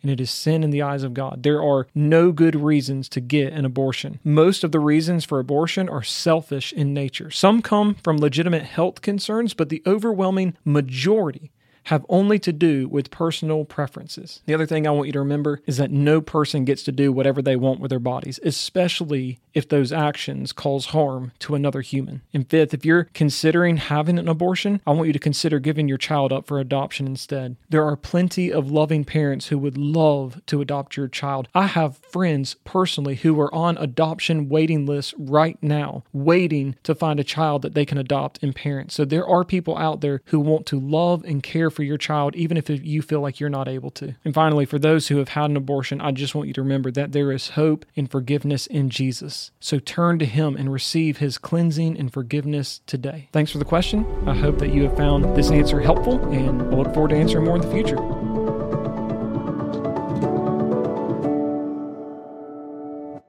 and 0.00 0.08
it 0.08 0.20
is 0.20 0.30
sin 0.30 0.62
in 0.62 0.70
the 0.70 0.82
eyes 0.82 1.02
of 1.02 1.14
God. 1.14 1.42
There 1.42 1.60
are 1.60 1.88
no 1.92 2.30
good 2.30 2.54
reasons 2.54 3.08
to 3.10 3.20
get 3.20 3.52
an 3.52 3.64
abortion. 3.64 4.20
Most 4.22 4.62
of 4.62 4.70
the 4.70 4.80
reasons 4.80 5.24
for 5.24 5.40
abortion 5.40 5.88
are 5.88 6.04
selfish 6.04 6.72
in 6.72 6.94
nature. 6.94 7.32
Some 7.32 7.62
come 7.62 7.96
from 8.04 8.18
legitimate 8.18 8.62
health 8.62 9.00
concerns, 9.02 9.54
but 9.54 9.70
the 9.70 9.82
overwhelming 9.86 10.56
majority 10.64 11.50
have 11.84 12.04
only 12.08 12.38
to 12.40 12.52
do 12.52 12.88
with 12.88 13.10
personal 13.10 13.64
preferences. 13.64 14.42
The 14.46 14.54
other 14.54 14.66
thing 14.66 14.86
I 14.86 14.90
want 14.90 15.06
you 15.06 15.12
to 15.12 15.18
remember 15.18 15.60
is 15.66 15.76
that 15.78 15.90
no 15.90 16.20
person 16.20 16.64
gets 16.64 16.82
to 16.84 16.92
do 16.92 17.12
whatever 17.12 17.42
they 17.42 17.56
want 17.56 17.80
with 17.80 17.90
their 17.90 17.98
bodies, 17.98 18.40
especially 18.42 19.40
if 19.54 19.68
those 19.68 19.92
actions 19.92 20.52
cause 20.52 20.86
harm 20.86 21.32
to 21.40 21.54
another 21.54 21.80
human. 21.80 22.22
And 22.32 22.48
fifth, 22.48 22.72
if 22.72 22.84
you're 22.84 23.08
considering 23.14 23.76
having 23.76 24.18
an 24.18 24.28
abortion, 24.28 24.80
I 24.86 24.92
want 24.92 25.08
you 25.08 25.12
to 25.12 25.18
consider 25.18 25.58
giving 25.58 25.88
your 25.88 25.98
child 25.98 26.32
up 26.32 26.46
for 26.46 26.58
adoption 26.58 27.06
instead. 27.06 27.56
There 27.68 27.84
are 27.84 27.96
plenty 27.96 28.52
of 28.52 28.70
loving 28.70 29.04
parents 29.04 29.48
who 29.48 29.58
would 29.58 29.76
love 29.76 30.40
to 30.46 30.60
adopt 30.60 30.96
your 30.96 31.08
child. 31.08 31.48
I 31.54 31.66
have 31.66 31.98
friends 31.98 32.56
personally 32.64 33.16
who 33.16 33.38
are 33.40 33.54
on 33.54 33.76
adoption 33.78 34.48
waiting 34.48 34.86
lists 34.86 35.14
right 35.18 35.58
now, 35.62 36.04
waiting 36.12 36.76
to 36.84 36.94
find 36.94 37.20
a 37.20 37.24
child 37.24 37.62
that 37.62 37.74
they 37.74 37.84
can 37.84 37.98
adopt 37.98 38.42
and 38.42 38.54
parent. 38.54 38.92
So 38.92 39.04
there 39.04 39.26
are 39.26 39.44
people 39.44 39.76
out 39.76 40.00
there 40.00 40.22
who 40.26 40.40
want 40.40 40.66
to 40.66 40.80
love 40.80 41.24
and 41.24 41.42
care 41.42 41.70
for 41.72 41.82
your 41.82 41.98
child, 41.98 42.36
even 42.36 42.56
if 42.56 42.68
you 42.70 43.02
feel 43.02 43.20
like 43.20 43.40
you're 43.40 43.48
not 43.48 43.68
able 43.68 43.90
to. 43.92 44.14
And 44.24 44.34
finally, 44.34 44.64
for 44.64 44.78
those 44.78 45.08
who 45.08 45.18
have 45.18 45.30
had 45.30 45.50
an 45.50 45.56
abortion, 45.56 46.00
I 46.00 46.12
just 46.12 46.34
want 46.34 46.48
you 46.48 46.54
to 46.54 46.62
remember 46.62 46.90
that 46.92 47.12
there 47.12 47.32
is 47.32 47.50
hope 47.50 47.84
and 47.96 48.10
forgiveness 48.10 48.66
in 48.66 48.90
Jesus. 48.90 49.50
So 49.60 49.78
turn 49.78 50.18
to 50.18 50.26
Him 50.26 50.56
and 50.56 50.72
receive 50.72 51.18
His 51.18 51.38
cleansing 51.38 51.98
and 51.98 52.12
forgiveness 52.12 52.80
today. 52.86 53.28
Thanks 53.32 53.50
for 53.50 53.58
the 53.58 53.64
question. 53.64 54.06
I 54.26 54.34
hope 54.34 54.58
that 54.58 54.72
you 54.72 54.84
have 54.84 54.96
found 54.96 55.36
this 55.36 55.50
answer 55.50 55.80
helpful, 55.80 56.22
and 56.32 56.62
I 56.62 56.76
look 56.76 56.94
forward 56.94 57.10
to 57.10 57.16
answering 57.16 57.44
more 57.44 57.56
in 57.56 57.62
the 57.62 57.70
future. 57.70 58.21